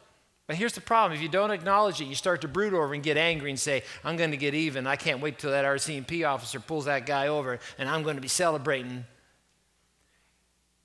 But 0.50 0.56
here's 0.56 0.72
the 0.72 0.80
problem 0.80 1.12
if 1.12 1.22
you 1.22 1.28
don't 1.28 1.52
acknowledge 1.52 2.00
it, 2.00 2.06
you 2.06 2.16
start 2.16 2.40
to 2.40 2.48
brood 2.48 2.74
over 2.74 2.92
and 2.92 3.04
get 3.04 3.16
angry 3.16 3.50
and 3.50 3.60
say, 3.60 3.84
I'm 4.02 4.16
going 4.16 4.32
to 4.32 4.36
get 4.36 4.52
even. 4.52 4.84
I 4.84 4.96
can't 4.96 5.20
wait 5.20 5.38
till 5.38 5.52
that 5.52 5.64
RCMP 5.64 6.28
officer 6.28 6.58
pulls 6.58 6.86
that 6.86 7.06
guy 7.06 7.28
over 7.28 7.60
and 7.78 7.88
I'm 7.88 8.02
going 8.02 8.16
to 8.16 8.20
be 8.20 8.26
celebrating. 8.26 9.04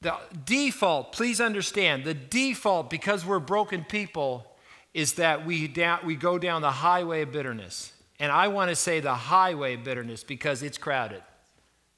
The 0.02 0.18
default, 0.46 1.14
please 1.14 1.42
understand, 1.42 2.04
the 2.04 2.14
default, 2.14 2.92
because 2.92 3.26
we're 3.26 3.40
broken 3.40 3.84
people, 3.84 4.46
is 4.94 5.14
that 5.14 5.48
we, 5.48 5.68
down, 5.68 6.02
we 6.06 6.16
go 6.16 6.38
down 6.38 6.62
the 6.62 6.70
highway 6.70 7.24
of 7.24 7.32
bitterness. 7.32 7.92
And 8.20 8.32
I 8.32 8.50
want 8.50 8.70
to 8.70 8.76
say 8.76 9.00
the 9.00 9.16
highway 9.16 9.74
of 9.74 9.84
bitterness 9.84 10.24
because 10.24 10.62
it's 10.62 10.78
crowded. 10.78 11.24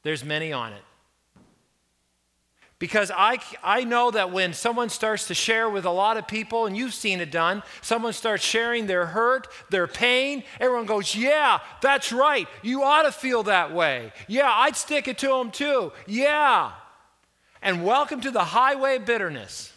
There's 0.04 0.24
many 0.24 0.54
on 0.54 0.72
it. 0.72 0.84
Because 2.80 3.10
I, 3.10 3.40
I 3.64 3.84
know 3.86 4.12
that 4.12 4.32
when 4.32 4.54
someone 4.54 4.90
starts 4.90 5.28
to 5.28 5.34
share 5.34 5.68
with 5.68 5.86
a 5.86 5.92
lot 5.92 6.18
of 6.18 6.28
people, 6.28 6.68
and 6.68 6.78
you've 6.78 6.94
seen 6.94 7.22
it 7.22 7.32
done, 7.32 7.64
someone 7.82 8.14
starts 8.14 8.44
sharing 8.44 8.86
their 8.86 9.08
hurt, 9.08 9.48
their 9.72 9.88
pain, 9.88 10.44
everyone 10.60 10.86
goes, 10.86 11.16
Yeah, 11.16 11.60
that's 11.82 12.12
right. 12.12 12.48
You 12.62 12.84
ought 12.84 13.04
to 13.04 13.12
feel 13.12 13.44
that 13.44 13.74
way. 13.74 14.14
Yeah, 14.28 14.52
I'd 14.52 14.76
stick 14.76 15.08
it 15.08 15.18
to 15.20 15.28
them 15.28 15.50
too. 15.50 15.92
Yeah. 16.06 16.72
And 17.64 17.84
welcome 17.84 18.22
to 18.22 18.30
the 18.30 18.44
highway 18.44 19.00
bitterness. 19.00 19.74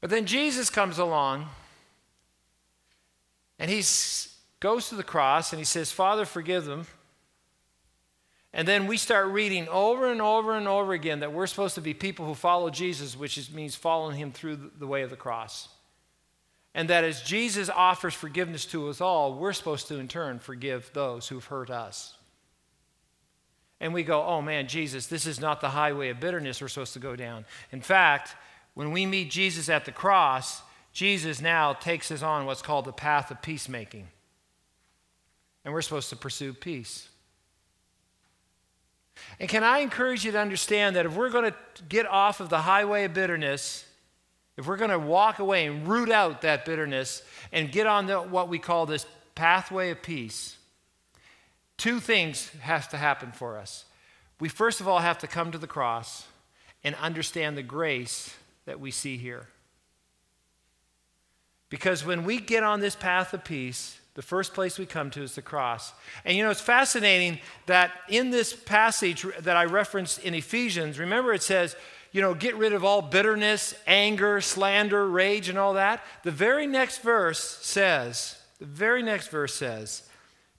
But 0.00 0.08
then 0.08 0.24
Jesus 0.24 0.70
comes 0.70 0.98
along 0.98 1.46
and 3.58 3.70
he 3.70 3.82
goes 4.60 4.88
to 4.88 4.94
the 4.94 5.02
cross 5.02 5.52
and 5.52 5.58
he 5.58 5.64
says, 5.64 5.92
Father, 5.92 6.24
forgive 6.24 6.64
them. 6.64 6.86
And 8.56 8.68
then 8.68 8.86
we 8.86 8.96
start 8.96 9.26
reading 9.32 9.66
over 9.68 10.10
and 10.12 10.22
over 10.22 10.56
and 10.56 10.68
over 10.68 10.92
again 10.92 11.20
that 11.20 11.32
we're 11.32 11.48
supposed 11.48 11.74
to 11.74 11.80
be 11.80 11.92
people 11.92 12.24
who 12.24 12.34
follow 12.34 12.70
Jesus, 12.70 13.18
which 13.18 13.36
is, 13.36 13.50
means 13.50 13.74
following 13.74 14.16
him 14.16 14.30
through 14.30 14.70
the 14.78 14.86
way 14.86 15.02
of 15.02 15.10
the 15.10 15.16
cross. 15.16 15.68
And 16.72 16.88
that 16.88 17.02
as 17.02 17.20
Jesus 17.20 17.68
offers 17.68 18.14
forgiveness 18.14 18.64
to 18.66 18.88
us 18.88 19.00
all, 19.00 19.34
we're 19.34 19.52
supposed 19.52 19.88
to 19.88 19.98
in 19.98 20.06
turn 20.06 20.38
forgive 20.38 20.88
those 20.94 21.26
who've 21.26 21.44
hurt 21.44 21.68
us. 21.68 22.14
And 23.80 23.92
we 23.92 24.04
go, 24.04 24.24
oh 24.24 24.40
man, 24.40 24.68
Jesus, 24.68 25.08
this 25.08 25.26
is 25.26 25.40
not 25.40 25.60
the 25.60 25.70
highway 25.70 26.10
of 26.10 26.20
bitterness 26.20 26.60
we're 26.60 26.68
supposed 26.68 26.92
to 26.92 27.00
go 27.00 27.16
down. 27.16 27.44
In 27.72 27.80
fact, 27.80 28.36
when 28.74 28.92
we 28.92 29.04
meet 29.04 29.32
Jesus 29.32 29.68
at 29.68 29.84
the 29.84 29.92
cross, 29.92 30.62
Jesus 30.92 31.40
now 31.40 31.72
takes 31.72 32.12
us 32.12 32.22
on 32.22 32.46
what's 32.46 32.62
called 32.62 32.84
the 32.84 32.92
path 32.92 33.32
of 33.32 33.42
peacemaking. 33.42 34.06
And 35.64 35.74
we're 35.74 35.82
supposed 35.82 36.10
to 36.10 36.16
pursue 36.16 36.54
peace. 36.54 37.08
And 39.40 39.48
can 39.48 39.64
I 39.64 39.78
encourage 39.78 40.24
you 40.24 40.32
to 40.32 40.38
understand 40.40 40.96
that 40.96 41.06
if 41.06 41.14
we're 41.14 41.30
going 41.30 41.50
to 41.50 41.82
get 41.88 42.06
off 42.06 42.40
of 42.40 42.48
the 42.48 42.62
highway 42.62 43.04
of 43.04 43.14
bitterness, 43.14 43.84
if 44.56 44.66
we're 44.66 44.76
going 44.76 44.90
to 44.90 44.98
walk 44.98 45.38
away 45.38 45.66
and 45.66 45.86
root 45.88 46.10
out 46.10 46.42
that 46.42 46.64
bitterness 46.64 47.22
and 47.52 47.70
get 47.72 47.86
on 47.86 48.06
the, 48.06 48.20
what 48.20 48.48
we 48.48 48.58
call 48.58 48.86
this 48.86 49.06
pathway 49.34 49.90
of 49.90 50.02
peace, 50.02 50.56
two 51.76 52.00
things 52.00 52.50
have 52.60 52.88
to 52.90 52.96
happen 52.96 53.32
for 53.32 53.58
us. 53.58 53.84
We 54.40 54.48
first 54.48 54.80
of 54.80 54.88
all 54.88 54.98
have 54.98 55.18
to 55.18 55.26
come 55.26 55.52
to 55.52 55.58
the 55.58 55.66
cross 55.66 56.26
and 56.82 56.94
understand 56.96 57.56
the 57.56 57.62
grace 57.62 58.36
that 58.66 58.78
we 58.78 58.90
see 58.90 59.16
here. 59.16 59.48
Because 61.70 62.04
when 62.04 62.24
we 62.24 62.38
get 62.38 62.62
on 62.62 62.80
this 62.80 62.94
path 62.94 63.34
of 63.34 63.42
peace, 63.42 63.98
the 64.14 64.22
first 64.22 64.54
place 64.54 64.78
we 64.78 64.86
come 64.86 65.10
to 65.10 65.22
is 65.22 65.34
the 65.34 65.42
cross. 65.42 65.92
And 66.24 66.36
you 66.36 66.44
know, 66.44 66.50
it's 66.50 66.60
fascinating 66.60 67.40
that 67.66 67.92
in 68.08 68.30
this 68.30 68.54
passage 68.54 69.26
that 69.40 69.56
I 69.56 69.64
referenced 69.64 70.20
in 70.20 70.34
Ephesians, 70.34 70.98
remember 70.98 71.32
it 71.32 71.42
says, 71.42 71.76
you 72.12 72.20
know, 72.20 72.32
get 72.32 72.56
rid 72.56 72.72
of 72.72 72.84
all 72.84 73.02
bitterness, 73.02 73.74
anger, 73.86 74.40
slander, 74.40 75.08
rage, 75.08 75.48
and 75.48 75.58
all 75.58 75.74
that. 75.74 76.04
The 76.22 76.30
very 76.30 76.66
next 76.66 77.02
verse 77.02 77.40
says, 77.40 78.38
the 78.60 78.66
very 78.66 79.02
next 79.02 79.28
verse 79.28 79.54
says, 79.54 80.08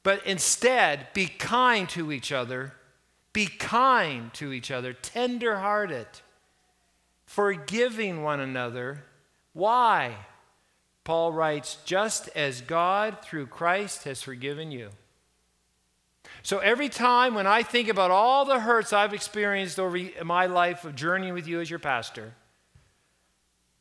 but 0.03 0.25
instead 0.25 1.07
be 1.13 1.27
kind 1.27 1.87
to 1.89 2.11
each 2.11 2.33
other, 2.33 2.73
be 3.31 3.45
kind 3.47 4.33
to 4.33 4.51
each 4.51 4.69
other, 4.69 4.91
tender 4.93 5.57
hearted 5.59 6.07
forgiving 7.25 8.23
one 8.23 8.39
another. 8.39 9.03
Why? 9.53 10.15
Paul 11.05 11.31
writes, 11.31 11.77
just 11.85 12.29
as 12.35 12.61
God 12.61 13.19
through 13.23 13.45
Christ 13.45 14.03
has 14.03 14.21
forgiven 14.21 14.71
you. 14.71 14.89
So 16.41 16.57
every 16.57 16.89
time 16.89 17.35
when 17.35 17.47
I 17.47 17.63
think 17.63 17.87
about 17.87 18.11
all 18.11 18.43
the 18.43 18.59
hurts 18.59 18.91
I've 18.91 19.13
experienced 19.13 19.79
over 19.79 19.97
my 20.23 20.47
life 20.47 20.83
of 20.83 20.95
journeying 20.95 21.33
with 21.33 21.47
you 21.47 21.61
as 21.61 21.69
your 21.69 21.79
pastor, 21.79 22.33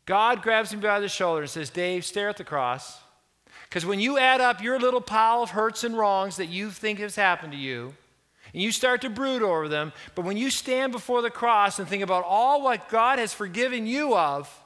God 0.06 0.42
grabs 0.42 0.74
me 0.74 0.80
by 0.80 1.00
the 1.00 1.08
shoulder 1.08 1.42
and 1.42 1.50
says, 1.50 1.70
Dave, 1.70 2.04
stare 2.04 2.28
at 2.28 2.36
the 2.36 2.44
cross. 2.44 2.98
Because 3.68 3.86
when 3.86 4.00
you 4.00 4.18
add 4.18 4.42
up 4.42 4.62
your 4.62 4.78
little 4.78 5.00
pile 5.00 5.42
of 5.42 5.50
hurts 5.50 5.82
and 5.82 5.96
wrongs 5.96 6.36
that 6.36 6.46
you 6.46 6.70
think 6.70 6.98
has 6.98 7.16
happened 7.16 7.52
to 7.52 7.58
you, 7.58 7.94
and 8.52 8.62
you 8.62 8.70
start 8.70 9.00
to 9.00 9.10
brood 9.10 9.42
over 9.42 9.66
them, 9.66 9.94
but 10.14 10.26
when 10.26 10.36
you 10.36 10.50
stand 10.50 10.92
before 10.92 11.22
the 11.22 11.30
cross 11.30 11.78
and 11.78 11.88
think 11.88 12.02
about 12.02 12.24
all 12.24 12.62
what 12.62 12.90
God 12.90 13.18
has 13.18 13.32
forgiven 13.32 13.86
you 13.86 14.14
of, 14.14 14.60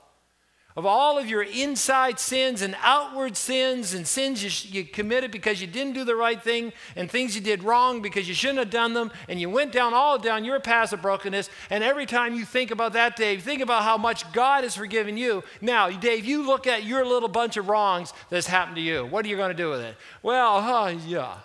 of 0.79 0.87
all 0.87 1.19
of 1.19 1.29
your 1.29 1.43
inside 1.43 2.21
sins 2.21 2.62
and 2.62 2.77
outward 2.83 3.37
sins 3.37 3.95
and 3.95 4.07
sins 4.07 4.45
you, 4.45 4.79
you, 4.79 4.85
committed 4.87 5.33
because 5.33 5.61
you 5.61 5.67
didn't 5.67 5.93
do 5.93 6.05
the 6.05 6.14
right 6.14 6.41
thing 6.41 6.73
and 6.95 7.11
things 7.11 7.35
you 7.35 7.41
did 7.41 7.64
wrong 7.64 8.01
because 8.01 8.29
you 8.29 8.35
shouldn't 8.35 8.61
have 8.61 8.71
done 8.71 8.95
them 8.95 9.11
and 9.29 9.41
you 9.41 9.51
went 9.51 9.73
down 9.73 9.93
all 9.93 10.21
down 10.21 10.45
your 10.45 10.61
path 10.61 10.93
of 10.93 11.03
brokenness. 11.03 11.51
And 11.69 11.83
every 11.83 12.07
time 12.07 12.37
you 12.37 12.45
think 12.45 12.71
about 12.71 12.93
that 12.93 13.17
dave 13.17 13.43
think 13.43 13.61
about 13.61 13.83
how 13.83 13.99
much 13.99 14.33
god 14.33 14.62
has 14.62 14.77
forgiven 14.77 15.17
you. 15.17 15.43
Now 15.61 15.91
dave 15.91 16.25
you 16.25 16.47
look 16.47 16.69
at 16.69 16.85
your 16.85 17.05
little 17.05 17.29
bunch 17.29 17.57
of 17.57 17.69
wrongs 17.69 18.12
that's 18.31 18.47
happened 18.47 18.77
to 18.77 18.83
you. 18.83 19.05
What 19.05 19.27
are 19.27 19.29
you 19.29 19.37
going 19.37 19.51
to 19.51 19.61
do 19.61 19.71
with 19.71 19.81
it? 19.81 19.97
Well 20.23 20.62
huh, 20.62 20.95
yeah. 21.09 21.38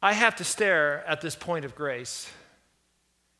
I 0.00 0.12
have 0.12 0.36
to 0.36 0.44
stare 0.44 1.04
at 1.04 1.20
this 1.20 1.34
point 1.34 1.64
of 1.64 1.74
grace. 1.74 2.30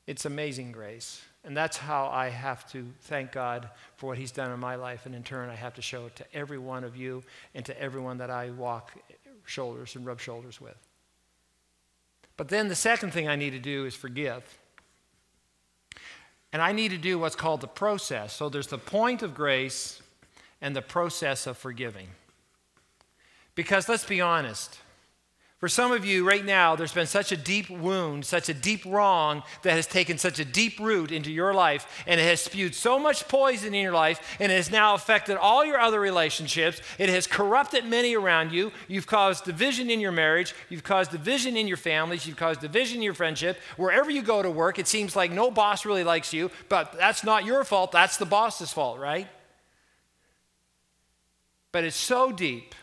It's 0.09 0.25
amazing 0.25 0.73
grace 0.73 1.23
and 1.47 1.57
that's 1.57 1.77
how 1.77 2.09
I 2.09 2.29
have 2.29 2.69
to 2.73 2.85
thank 3.03 3.31
God 3.31 3.71
for 3.97 4.09
what 4.09 4.19
He's 4.19 4.33
done 4.33 4.51
in 4.51 4.59
my 4.59 4.75
life. 4.75 5.07
And 5.07 5.15
in 5.15 5.23
turn, 5.23 5.49
I 5.49 5.55
have 5.55 5.75
to 5.75 5.83
show 5.83 6.07
it 6.07 6.17
to 6.17 6.25
every 6.35 6.59
one 6.59 6.83
of 6.83 6.97
you 6.97 7.23
and 7.55 7.65
to 7.67 7.81
everyone 7.81 8.19
that 8.19 8.31
I 8.31 8.51
walk 8.51 8.93
shoulders 9.45 9.95
and 9.95 10.05
rub 10.05 10.21
shoulders 10.21 10.61
with. 10.61 10.77
But 12.37 12.49
then 12.49 12.67
the 12.67 12.75
second 12.75 13.13
thing 13.13 13.29
I 13.29 13.37
need 13.37 13.51
to 13.51 13.61
do 13.61 13.87
is 13.87 13.95
forgive. 13.95 14.43
And 16.53 16.61
I 16.61 16.73
need 16.73 16.91
to 16.91 16.99
do 16.99 17.19
what's 17.19 17.37
called 17.37 17.61
the 17.61 17.69
process. 17.69 18.35
So 18.35 18.49
there's 18.49 18.67
the 18.67 18.79
point 18.79 19.23
of 19.23 19.33
grace 19.33 20.03
and 20.61 20.75
the 20.75 20.83
process 20.83 21.47
of 21.47 21.57
forgiving. 21.57 22.09
Because 23.55 23.89
let's 23.89 24.05
be 24.05 24.21
honest, 24.21 24.81
for 25.59 25.69
some 25.69 25.91
of 25.91 26.05
you 26.05 26.29
right 26.29 26.45
now, 26.45 26.77
there's 26.77 26.93
been 26.93 27.07
such 27.07 27.33
a 27.33 27.37
deep 27.37 27.71
wound, 27.71 28.27
such 28.27 28.51
a 28.51 28.55
deep 28.55 28.85
wrong 28.85 29.43
that 29.63 29.73
has 29.73 29.87
taken 29.87 30.19
such 30.19 30.39
a 30.39 30.45
deep 30.45 30.79
root 30.79 31.11
into 31.11 31.33
your 31.33 31.55
life, 31.55 32.05
and 32.07 32.21
it 32.21 32.25
has 32.25 32.43
spewed 32.43 32.75
so 32.75 32.99
much 32.99 33.27
poison 33.27 33.75
in 33.75 33.83
your 33.83 33.95
life, 33.95 34.37
and 34.39 34.53
it 34.53 34.57
has 34.57 34.71
now 34.71 34.93
affected 34.93 35.39
all 35.39 35.65
your 35.65 35.81
other 35.81 35.99
relationships. 35.99 36.83
It 36.99 37.09
has 37.09 37.27
corrupted 37.27 37.87
many 37.87 38.15
around 38.15 38.53
you. 38.53 38.71
You've 38.87 39.07
caused 39.07 39.45
division 39.45 39.89
in 39.89 39.99
your 39.99 40.13
marriage, 40.13 40.55
you've 40.69 40.85
caused 40.85 41.11
division 41.11 41.57
in 41.57 41.67
your 41.67 41.79
families, 41.79 42.27
you've 42.27 42.37
caused 42.37 42.61
division 42.61 42.99
in 42.99 43.03
your 43.03 43.15
friendship. 43.15 43.59
Wherever 43.79 44.11
you 44.11 44.21
go 44.21 44.43
to 44.43 44.51
work, 44.51 44.79
it 44.79 44.87
seems 44.87 45.17
like 45.17 45.33
no 45.33 45.51
boss 45.51 45.87
really 45.87 46.05
likes 46.05 46.35
you, 46.35 46.51
but 46.69 46.93
that's 46.99 47.25
not 47.25 47.47
your 47.47 47.65
fault, 47.65 47.93
that's 47.93 48.19
the 48.19 48.27
boss's 48.27 48.75
fault, 48.75 48.99
right? 48.99 49.27
But 51.73 51.85
it's 51.85 51.97
so 51.97 52.31
deep 52.31 52.75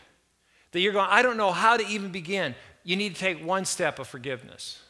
that 0.74 0.80
you're 0.80 0.92
going, 0.92 1.06
I 1.08 1.22
don't 1.22 1.36
know 1.36 1.52
how 1.52 1.76
to 1.76 1.86
even 1.86 2.10
begin. 2.10 2.56
You 2.82 2.96
need 2.96 3.14
to 3.14 3.20
take 3.20 3.44
one 3.44 3.64
step 3.64 4.00
of 4.00 4.08
forgiveness. 4.08 4.82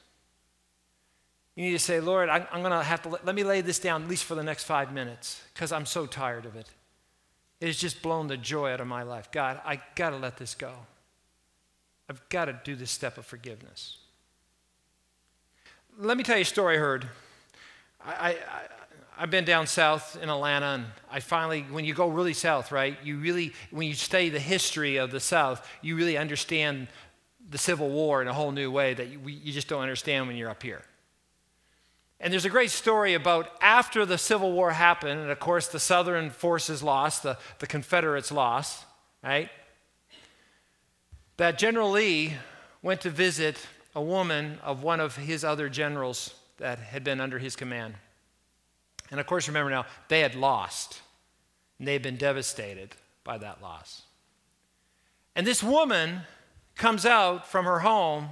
You 1.56 1.66
need 1.66 1.72
to 1.72 1.78
say, 1.78 2.00
Lord, 2.00 2.30
I'm, 2.30 2.46
I'm 2.50 2.62
going 2.62 2.72
to 2.72 2.82
have 2.82 3.02
to 3.02 3.10
let, 3.10 3.26
let 3.26 3.34
me 3.34 3.44
lay 3.44 3.60
this 3.60 3.78
down 3.78 4.02
at 4.02 4.08
least 4.08 4.24
for 4.24 4.34
the 4.34 4.42
next 4.42 4.64
five 4.64 4.94
minutes 4.94 5.42
because 5.52 5.72
I'm 5.72 5.84
so 5.84 6.06
tired 6.06 6.46
of 6.46 6.56
it. 6.56 6.68
It 7.60 7.66
has 7.66 7.76
just 7.76 8.00
blown 8.00 8.28
the 8.28 8.38
joy 8.38 8.72
out 8.72 8.80
of 8.80 8.86
my 8.86 9.02
life. 9.02 9.30
God, 9.30 9.60
I 9.62 9.78
got 9.94 10.10
to 10.10 10.16
let 10.16 10.38
this 10.38 10.54
go. 10.54 10.72
I've 12.08 12.26
got 12.30 12.46
to 12.46 12.58
do 12.64 12.74
this 12.74 12.90
step 12.90 13.18
of 13.18 13.26
forgiveness. 13.26 13.98
Let 15.98 16.16
me 16.16 16.24
tell 16.24 16.36
you 16.36 16.42
a 16.42 16.46
story 16.46 16.76
I 16.76 16.78
heard. 16.78 17.08
I, 18.02 18.12
I, 18.30 18.36
I've 19.16 19.30
been 19.30 19.44
down 19.44 19.68
south 19.68 20.18
in 20.20 20.28
Atlanta, 20.28 20.66
and 20.66 20.86
I 21.10 21.20
finally, 21.20 21.62
when 21.70 21.84
you 21.84 21.94
go 21.94 22.08
really 22.08 22.34
south, 22.34 22.72
right, 22.72 22.98
you 23.04 23.18
really, 23.18 23.52
when 23.70 23.86
you 23.86 23.94
study 23.94 24.28
the 24.28 24.40
history 24.40 24.96
of 24.96 25.12
the 25.12 25.20
South, 25.20 25.66
you 25.82 25.96
really 25.96 26.16
understand 26.16 26.88
the 27.48 27.58
Civil 27.58 27.90
War 27.90 28.22
in 28.22 28.28
a 28.28 28.32
whole 28.32 28.50
new 28.50 28.70
way 28.70 28.94
that 28.94 29.08
you, 29.08 29.20
you 29.26 29.52
just 29.52 29.68
don't 29.68 29.82
understand 29.82 30.26
when 30.26 30.36
you're 30.36 30.50
up 30.50 30.62
here. 30.62 30.82
And 32.18 32.32
there's 32.32 32.44
a 32.44 32.50
great 32.50 32.70
story 32.70 33.14
about 33.14 33.50
after 33.60 34.04
the 34.04 34.18
Civil 34.18 34.52
War 34.52 34.72
happened, 34.72 35.20
and 35.20 35.30
of 35.30 35.38
course 35.38 35.68
the 35.68 35.78
Southern 35.78 36.30
forces 36.30 36.82
lost, 36.82 37.22
the, 37.22 37.38
the 37.60 37.66
Confederates 37.66 38.32
lost, 38.32 38.84
right? 39.22 39.50
That 41.36 41.58
General 41.58 41.90
Lee 41.90 42.34
went 42.82 43.00
to 43.02 43.10
visit 43.10 43.58
a 43.94 44.02
woman 44.02 44.58
of 44.64 44.82
one 44.82 44.98
of 44.98 45.16
his 45.16 45.44
other 45.44 45.68
generals 45.68 46.34
that 46.58 46.78
had 46.78 47.04
been 47.04 47.20
under 47.20 47.38
his 47.38 47.54
command. 47.54 47.94
And 49.10 49.20
of 49.20 49.26
course, 49.26 49.48
remember 49.48 49.70
now, 49.70 49.86
they 50.08 50.20
had 50.20 50.34
lost, 50.34 51.00
and 51.78 51.86
they 51.86 51.92
had 51.92 52.02
been 52.02 52.16
devastated 52.16 52.94
by 53.22 53.38
that 53.38 53.62
loss. 53.62 54.02
And 55.36 55.46
this 55.46 55.62
woman 55.62 56.20
comes 56.76 57.06
out 57.06 57.46
from 57.46 57.64
her 57.64 57.80
home 57.80 58.28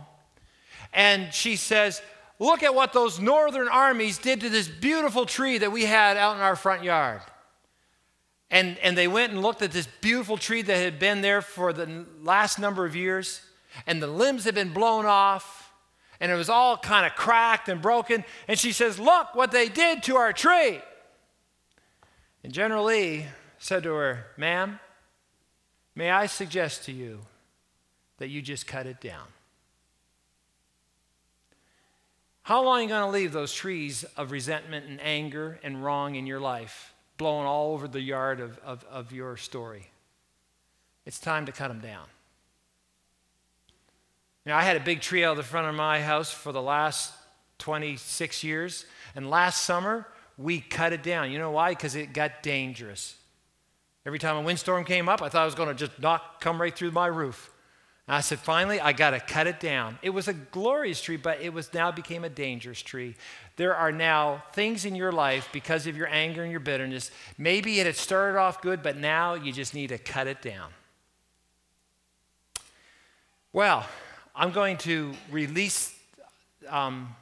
and 0.92 1.32
she 1.32 1.56
says, 1.56 2.02
Look 2.38 2.64
at 2.64 2.74
what 2.74 2.92
those 2.92 3.20
northern 3.20 3.68
armies 3.68 4.18
did 4.18 4.40
to 4.40 4.48
this 4.48 4.66
beautiful 4.66 5.26
tree 5.26 5.58
that 5.58 5.70
we 5.70 5.84
had 5.84 6.16
out 6.16 6.34
in 6.34 6.42
our 6.42 6.56
front 6.56 6.82
yard. 6.82 7.20
And, 8.50 8.78
and 8.78 8.98
they 8.98 9.06
went 9.06 9.32
and 9.32 9.40
looked 9.40 9.62
at 9.62 9.70
this 9.70 9.86
beautiful 10.00 10.36
tree 10.36 10.60
that 10.62 10.76
had 10.76 10.98
been 10.98 11.20
there 11.20 11.40
for 11.40 11.72
the 11.72 12.04
last 12.20 12.58
number 12.58 12.84
of 12.84 12.96
years, 12.96 13.42
and 13.86 14.02
the 14.02 14.08
limbs 14.08 14.44
had 14.44 14.56
been 14.56 14.72
blown 14.72 15.06
off, 15.06 15.61
and 16.22 16.30
it 16.30 16.36
was 16.36 16.48
all 16.48 16.76
kind 16.76 17.04
of 17.04 17.16
cracked 17.16 17.68
and 17.68 17.82
broken. 17.82 18.24
And 18.46 18.56
she 18.56 18.70
says, 18.70 18.98
Look 19.00 19.34
what 19.34 19.50
they 19.50 19.68
did 19.68 20.04
to 20.04 20.16
our 20.16 20.32
tree. 20.32 20.80
And 22.44 22.52
General 22.52 22.84
Lee 22.84 23.26
said 23.58 23.82
to 23.82 23.92
her, 23.94 24.26
Ma'am, 24.36 24.78
may 25.96 26.10
I 26.10 26.26
suggest 26.26 26.84
to 26.84 26.92
you 26.92 27.22
that 28.18 28.28
you 28.28 28.40
just 28.40 28.68
cut 28.68 28.86
it 28.86 29.00
down? 29.00 29.26
How 32.42 32.62
long 32.62 32.78
are 32.78 32.82
you 32.82 32.88
going 32.88 33.04
to 33.04 33.10
leave 33.10 33.32
those 33.32 33.52
trees 33.52 34.04
of 34.16 34.30
resentment 34.30 34.86
and 34.86 35.00
anger 35.00 35.58
and 35.64 35.84
wrong 35.84 36.14
in 36.14 36.26
your 36.26 36.40
life 36.40 36.94
blowing 37.16 37.46
all 37.46 37.72
over 37.72 37.88
the 37.88 38.00
yard 38.00 38.38
of, 38.38 38.60
of, 38.60 38.84
of 38.88 39.10
your 39.10 39.36
story? 39.36 39.90
It's 41.04 41.18
time 41.18 41.46
to 41.46 41.52
cut 41.52 41.66
them 41.68 41.80
down. 41.80 42.06
Now, 44.44 44.58
I 44.58 44.62
had 44.62 44.76
a 44.76 44.80
big 44.80 45.00
tree 45.00 45.24
out 45.24 45.36
the 45.36 45.42
front 45.42 45.68
of 45.68 45.74
my 45.74 46.02
house 46.02 46.30
for 46.32 46.52
the 46.52 46.62
last 46.62 47.12
26 47.58 48.42
years, 48.42 48.84
and 49.14 49.30
last 49.30 49.62
summer 49.62 50.06
we 50.36 50.60
cut 50.60 50.92
it 50.92 51.02
down. 51.02 51.30
You 51.30 51.38
know 51.38 51.52
why? 51.52 51.70
Because 51.70 51.94
it 51.94 52.12
got 52.12 52.42
dangerous. 52.42 53.16
Every 54.04 54.18
time 54.18 54.36
a 54.36 54.42
windstorm 54.42 54.84
came 54.84 55.08
up, 55.08 55.22
I 55.22 55.28
thought 55.28 55.42
I 55.42 55.44
was 55.44 55.54
going 55.54 55.68
to 55.68 55.74
just 55.74 56.00
knock, 56.00 56.40
come 56.40 56.60
right 56.60 56.74
through 56.74 56.90
my 56.90 57.06
roof. 57.06 57.52
And 58.08 58.16
I 58.16 58.20
said, 58.20 58.40
finally, 58.40 58.80
I 58.80 58.92
got 58.92 59.10
to 59.10 59.20
cut 59.20 59.46
it 59.46 59.60
down. 59.60 59.96
It 60.02 60.10
was 60.10 60.26
a 60.26 60.32
glorious 60.32 61.00
tree, 61.00 61.16
but 61.16 61.40
it 61.40 61.52
was 61.52 61.72
now 61.72 61.92
became 61.92 62.24
a 62.24 62.28
dangerous 62.28 62.82
tree. 62.82 63.14
There 63.56 63.76
are 63.76 63.92
now 63.92 64.42
things 64.54 64.84
in 64.84 64.96
your 64.96 65.12
life 65.12 65.48
because 65.52 65.86
of 65.86 65.96
your 65.96 66.08
anger 66.08 66.42
and 66.42 66.50
your 66.50 66.60
bitterness. 66.60 67.12
Maybe 67.38 67.78
it 67.78 67.86
had 67.86 67.94
started 67.94 68.38
off 68.38 68.60
good, 68.60 68.82
but 68.82 68.96
now 68.96 69.34
you 69.34 69.52
just 69.52 69.72
need 69.72 69.90
to 69.90 69.98
cut 69.98 70.26
it 70.26 70.42
down. 70.42 70.70
Well, 73.52 73.86
I'm 74.34 74.50
going 74.50 74.78
to 74.78 75.12
release 75.30 75.94
um, 76.68 77.14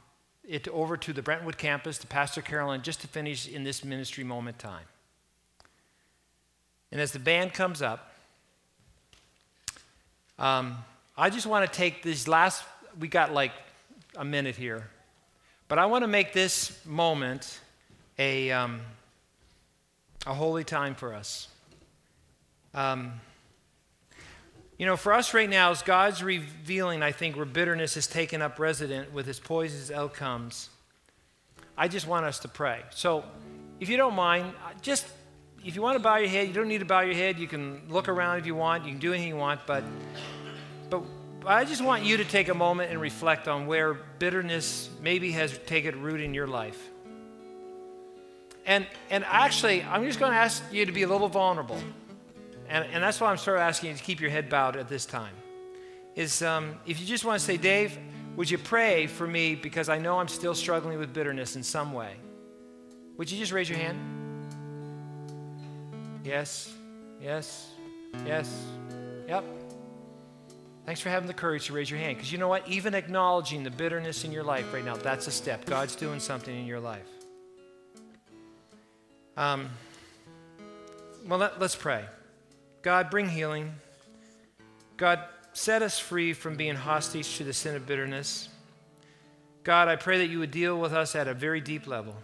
it 0.46 0.68
over 0.68 0.96
to 0.96 1.12
the 1.12 1.22
Brentwood 1.22 1.58
campus, 1.58 1.98
to 1.98 2.06
Pastor 2.06 2.40
Carolyn, 2.40 2.82
just 2.82 3.00
to 3.00 3.08
finish 3.08 3.48
in 3.48 3.64
this 3.64 3.84
ministry 3.84 4.24
moment 4.24 4.58
time. 4.58 4.84
And 6.92 7.00
as 7.00 7.12
the 7.12 7.18
band 7.18 7.52
comes 7.52 7.82
up, 7.82 8.12
um, 10.38 10.78
I 11.16 11.30
just 11.30 11.46
want 11.46 11.70
to 11.70 11.76
take 11.76 12.02
these 12.02 12.26
last, 12.26 12.64
we 12.98 13.08
got 13.08 13.32
like 13.32 13.52
a 14.16 14.24
minute 14.24 14.56
here, 14.56 14.88
but 15.68 15.78
I 15.78 15.86
want 15.86 16.02
to 16.02 16.08
make 16.08 16.32
this 16.32 16.84
moment 16.84 17.60
a, 18.18 18.50
um, 18.50 18.80
a 20.26 20.34
holy 20.34 20.64
time 20.64 20.94
for 20.94 21.14
us. 21.14 21.48
Um, 22.72 23.20
you 24.80 24.86
know, 24.86 24.96
for 24.96 25.12
us 25.12 25.34
right 25.34 25.50
now, 25.50 25.72
as 25.72 25.82
God's 25.82 26.22
revealing, 26.22 27.02
I 27.02 27.12
think, 27.12 27.36
where 27.36 27.44
bitterness 27.44 27.96
has 27.96 28.06
taken 28.06 28.40
up 28.40 28.58
resident 28.58 29.12
with 29.12 29.28
its 29.28 29.38
poisonous 29.38 29.90
outcomes, 29.90 30.70
I 31.76 31.86
just 31.86 32.06
want 32.06 32.24
us 32.24 32.38
to 32.38 32.48
pray. 32.48 32.80
So, 32.88 33.22
if 33.78 33.90
you 33.90 33.98
don't 33.98 34.14
mind, 34.14 34.54
just 34.80 35.06
if 35.62 35.76
you 35.76 35.82
want 35.82 35.96
to 35.96 36.02
bow 36.02 36.16
your 36.16 36.30
head, 36.30 36.48
you 36.48 36.54
don't 36.54 36.66
need 36.66 36.78
to 36.78 36.86
bow 36.86 37.00
your 37.00 37.12
head. 37.12 37.38
You 37.38 37.46
can 37.46 37.82
look 37.90 38.08
around 38.08 38.38
if 38.38 38.46
you 38.46 38.54
want. 38.54 38.86
You 38.86 38.92
can 38.92 39.00
do 39.00 39.12
anything 39.12 39.28
you 39.28 39.36
want, 39.36 39.60
but 39.66 39.84
but 40.88 41.02
I 41.44 41.66
just 41.66 41.84
want 41.84 42.04
you 42.04 42.16
to 42.16 42.24
take 42.24 42.48
a 42.48 42.54
moment 42.54 42.90
and 42.90 42.98
reflect 43.02 43.48
on 43.48 43.66
where 43.66 43.92
bitterness 43.92 44.88
maybe 45.02 45.32
has 45.32 45.58
taken 45.66 46.00
root 46.00 46.22
in 46.22 46.32
your 46.32 46.46
life. 46.46 46.88
And 48.64 48.86
and 49.10 49.26
actually, 49.26 49.82
I'm 49.82 50.06
just 50.06 50.18
going 50.18 50.32
to 50.32 50.38
ask 50.38 50.62
you 50.72 50.86
to 50.86 50.92
be 50.92 51.02
a 51.02 51.08
little 51.08 51.28
vulnerable. 51.28 51.82
And, 52.70 52.86
and 52.92 53.02
that's 53.02 53.20
why 53.20 53.30
I'm 53.30 53.36
sort 53.36 53.56
of 53.56 53.62
asking 53.62 53.90
you 53.90 53.96
to 53.96 54.02
keep 54.02 54.20
your 54.20 54.30
head 54.30 54.48
bowed 54.48 54.76
at 54.76 54.88
this 54.88 55.04
time. 55.04 55.34
is 56.14 56.40
um, 56.40 56.76
if 56.86 57.00
you 57.00 57.06
just 57.06 57.24
want 57.24 57.38
to 57.38 57.44
say, 57.44 57.56
Dave, 57.56 57.98
would 58.36 58.48
you 58.48 58.58
pray 58.58 59.08
for 59.08 59.26
me 59.26 59.56
because 59.56 59.88
I 59.88 59.98
know 59.98 60.20
I'm 60.20 60.28
still 60.28 60.54
struggling 60.54 60.96
with 60.96 61.12
bitterness 61.12 61.56
in 61.56 61.64
some 61.64 61.92
way? 61.92 62.14
Would 63.16 63.30
you 63.30 63.38
just 63.38 63.50
raise 63.50 63.68
your 63.68 63.78
hand? 63.78 63.98
Yes, 66.24 66.72
yes, 67.20 67.70
yes, 68.24 68.64
yep. 69.26 69.44
Thanks 70.86 71.00
for 71.00 71.08
having 71.08 71.26
the 71.26 71.34
courage 71.34 71.66
to 71.66 71.72
raise 71.72 71.90
your 71.90 71.98
hand. 71.98 72.16
Because 72.16 72.30
you 72.30 72.38
know 72.38 72.48
what? 72.48 72.66
Even 72.68 72.94
acknowledging 72.94 73.64
the 73.64 73.70
bitterness 73.70 74.24
in 74.24 74.30
your 74.30 74.44
life 74.44 74.72
right 74.72 74.84
now, 74.84 74.96
that's 74.96 75.26
a 75.26 75.30
step. 75.30 75.64
God's 75.64 75.96
doing 75.96 76.20
something 76.20 76.56
in 76.56 76.66
your 76.66 76.80
life. 76.80 77.06
Um, 79.36 79.68
well, 81.26 81.38
let, 81.38 81.60
let's 81.60 81.76
pray. 81.76 82.04
God, 82.82 83.10
bring 83.10 83.28
healing. 83.28 83.74
God, 84.96 85.20
set 85.52 85.82
us 85.82 85.98
free 85.98 86.32
from 86.32 86.56
being 86.56 86.76
hostage 86.76 87.36
to 87.36 87.44
the 87.44 87.52
sin 87.52 87.76
of 87.76 87.86
bitterness. 87.86 88.48
God, 89.64 89.88
I 89.88 89.96
pray 89.96 90.18
that 90.18 90.28
you 90.28 90.38
would 90.38 90.50
deal 90.50 90.80
with 90.80 90.92
us 90.92 91.14
at 91.14 91.28
a 91.28 91.34
very 91.34 91.60
deep 91.60 91.86
level. 91.86 92.16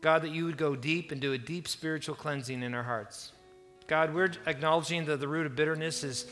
God, 0.00 0.22
that 0.22 0.30
you 0.30 0.44
would 0.46 0.56
go 0.56 0.74
deep 0.74 1.12
and 1.12 1.20
do 1.20 1.32
a 1.32 1.38
deep 1.38 1.68
spiritual 1.68 2.14
cleansing 2.14 2.62
in 2.62 2.74
our 2.74 2.82
hearts. 2.82 3.32
God, 3.86 4.14
we're 4.14 4.32
acknowledging 4.46 5.04
that 5.06 5.20
the 5.20 5.28
root 5.28 5.46
of 5.46 5.54
bitterness 5.54 6.02
is, 6.02 6.26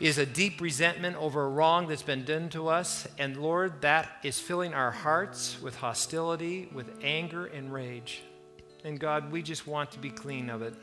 is 0.00 0.18
a 0.18 0.26
deep 0.26 0.60
resentment 0.60 1.16
over 1.16 1.44
a 1.44 1.48
wrong 1.48 1.86
that's 1.86 2.02
been 2.02 2.24
done 2.24 2.48
to 2.50 2.68
us. 2.68 3.06
And 3.18 3.36
Lord, 3.36 3.80
that 3.82 4.10
is 4.22 4.40
filling 4.40 4.74
our 4.74 4.90
hearts 4.90 5.60
with 5.62 5.76
hostility, 5.76 6.68
with 6.72 6.90
anger 7.02 7.46
and 7.46 7.72
rage. 7.72 8.22
And 8.84 8.98
God, 8.98 9.30
we 9.30 9.42
just 9.42 9.66
want 9.66 9.92
to 9.92 9.98
be 9.98 10.10
clean 10.10 10.50
of 10.50 10.62
it. 10.62 10.74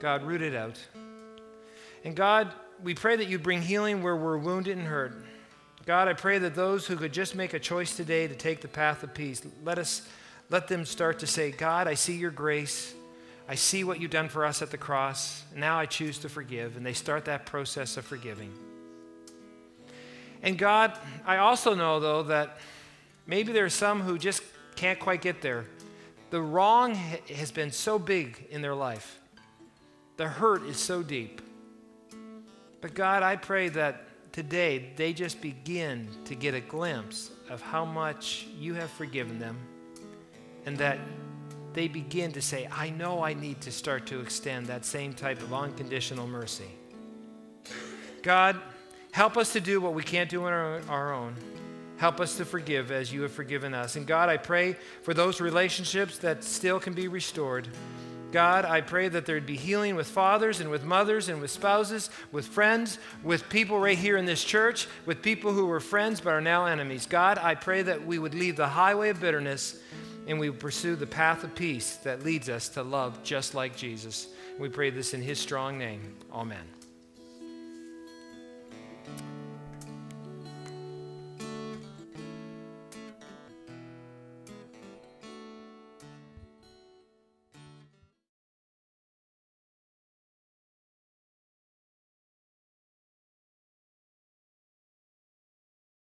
God, 0.00 0.22
root 0.22 0.42
it 0.42 0.54
out. 0.54 0.78
And 2.04 2.14
God, 2.14 2.52
we 2.82 2.94
pray 2.94 3.16
that 3.16 3.28
you 3.28 3.38
bring 3.38 3.62
healing 3.62 4.02
where 4.02 4.16
we're 4.16 4.38
wounded 4.38 4.76
and 4.78 4.86
hurt. 4.86 5.14
God, 5.86 6.06
I 6.08 6.12
pray 6.12 6.38
that 6.38 6.54
those 6.54 6.86
who 6.86 6.96
could 6.96 7.12
just 7.12 7.34
make 7.34 7.54
a 7.54 7.58
choice 7.58 7.96
today 7.96 8.28
to 8.28 8.34
take 8.34 8.60
the 8.60 8.68
path 8.68 9.02
of 9.02 9.14
peace, 9.14 9.42
let 9.64 9.78
us 9.78 10.08
let 10.50 10.68
them 10.68 10.84
start 10.84 11.18
to 11.18 11.26
say, 11.26 11.50
God, 11.50 11.86
I 11.86 11.94
see 11.94 12.16
your 12.16 12.30
grace. 12.30 12.94
I 13.48 13.54
see 13.54 13.84
what 13.84 14.00
you've 14.00 14.10
done 14.10 14.28
for 14.28 14.44
us 14.44 14.62
at 14.62 14.70
the 14.70 14.78
cross. 14.78 15.42
Now 15.54 15.78
I 15.78 15.86
choose 15.86 16.18
to 16.20 16.28
forgive. 16.28 16.76
And 16.76 16.84
they 16.84 16.92
start 16.92 17.26
that 17.26 17.46
process 17.46 17.96
of 17.96 18.04
forgiving. 18.04 18.52
And 20.42 20.56
God, 20.56 20.98
I 21.26 21.38
also 21.38 21.74
know, 21.74 22.00
though, 22.00 22.22
that 22.24 22.58
maybe 23.26 23.52
there 23.52 23.64
are 23.64 23.70
some 23.70 24.00
who 24.00 24.18
just 24.18 24.42
can't 24.76 24.98
quite 24.98 25.20
get 25.20 25.42
there. 25.42 25.66
The 26.30 26.40
wrong 26.40 26.94
has 26.94 27.50
been 27.50 27.72
so 27.72 27.98
big 27.98 28.46
in 28.50 28.62
their 28.62 28.74
life, 28.74 29.18
the 30.18 30.28
hurt 30.28 30.64
is 30.64 30.76
so 30.76 31.02
deep. 31.02 31.40
But 32.80 32.92
God, 32.92 33.22
I 33.22 33.36
pray 33.36 33.70
that 33.70 34.04
today 34.32 34.92
they 34.96 35.12
just 35.12 35.40
begin 35.40 36.08
to 36.26 36.34
get 36.34 36.54
a 36.54 36.60
glimpse 36.60 37.30
of 37.48 37.62
how 37.62 37.84
much 37.84 38.46
you 38.58 38.74
have 38.74 38.90
forgiven 38.90 39.38
them 39.38 39.56
and 40.66 40.76
that 40.78 40.98
they 41.72 41.86
begin 41.86 42.32
to 42.32 42.42
say, 42.42 42.68
I 42.70 42.90
know 42.90 43.22
I 43.22 43.34
need 43.34 43.60
to 43.62 43.72
start 43.72 44.06
to 44.06 44.20
extend 44.20 44.66
that 44.66 44.84
same 44.84 45.12
type 45.12 45.40
of 45.40 45.54
unconditional 45.54 46.26
mercy. 46.26 46.70
God, 48.22 48.60
help 49.12 49.36
us 49.36 49.52
to 49.52 49.60
do 49.60 49.80
what 49.80 49.94
we 49.94 50.02
can't 50.02 50.28
do 50.28 50.44
on 50.44 50.52
our, 50.52 51.12
own. 51.12 51.36
Help 51.96 52.20
us 52.20 52.36
to 52.38 52.44
forgive 52.44 52.90
as 52.90 53.12
you 53.12 53.22
have 53.22 53.32
forgiven 53.32 53.72
us. 53.72 53.94
And 53.94 54.06
God, 54.06 54.28
I 54.28 54.36
pray 54.36 54.76
for 55.02 55.14
those 55.14 55.40
relationships 55.40 56.18
that 56.18 56.42
still 56.42 56.80
can 56.80 56.92
be 56.92 57.06
restored. 57.06 57.68
God, 58.30 58.64
I 58.64 58.82
pray 58.82 59.08
that 59.08 59.24
there'd 59.24 59.46
be 59.46 59.56
healing 59.56 59.96
with 59.96 60.06
fathers 60.06 60.60
and 60.60 60.70
with 60.70 60.84
mothers 60.84 61.28
and 61.28 61.40
with 61.40 61.50
spouses, 61.50 62.10
with 62.30 62.46
friends, 62.46 62.98
with 63.22 63.48
people 63.48 63.78
right 63.78 63.96
here 63.96 64.16
in 64.16 64.26
this 64.26 64.44
church, 64.44 64.86
with 65.06 65.22
people 65.22 65.52
who 65.52 65.66
were 65.66 65.80
friends 65.80 66.20
but 66.20 66.30
are 66.30 66.40
now 66.40 66.66
enemies. 66.66 67.06
God, 67.06 67.38
I 67.38 67.54
pray 67.54 67.82
that 67.82 68.06
we 68.06 68.18
would 68.18 68.34
leave 68.34 68.56
the 68.56 68.68
highway 68.68 69.08
of 69.08 69.20
bitterness 69.20 69.80
and 70.26 70.38
we 70.38 70.50
would 70.50 70.60
pursue 70.60 70.94
the 70.94 71.06
path 71.06 71.42
of 71.42 71.54
peace 71.54 71.96
that 71.96 72.22
leads 72.22 72.50
us 72.50 72.68
to 72.70 72.82
love 72.82 73.22
just 73.22 73.54
like 73.54 73.76
Jesus. 73.76 74.28
We 74.58 74.68
pray 74.68 74.90
this 74.90 75.14
in 75.14 75.22
his 75.22 75.38
strong 75.38 75.78
name. 75.78 76.14
Amen. 76.30 76.77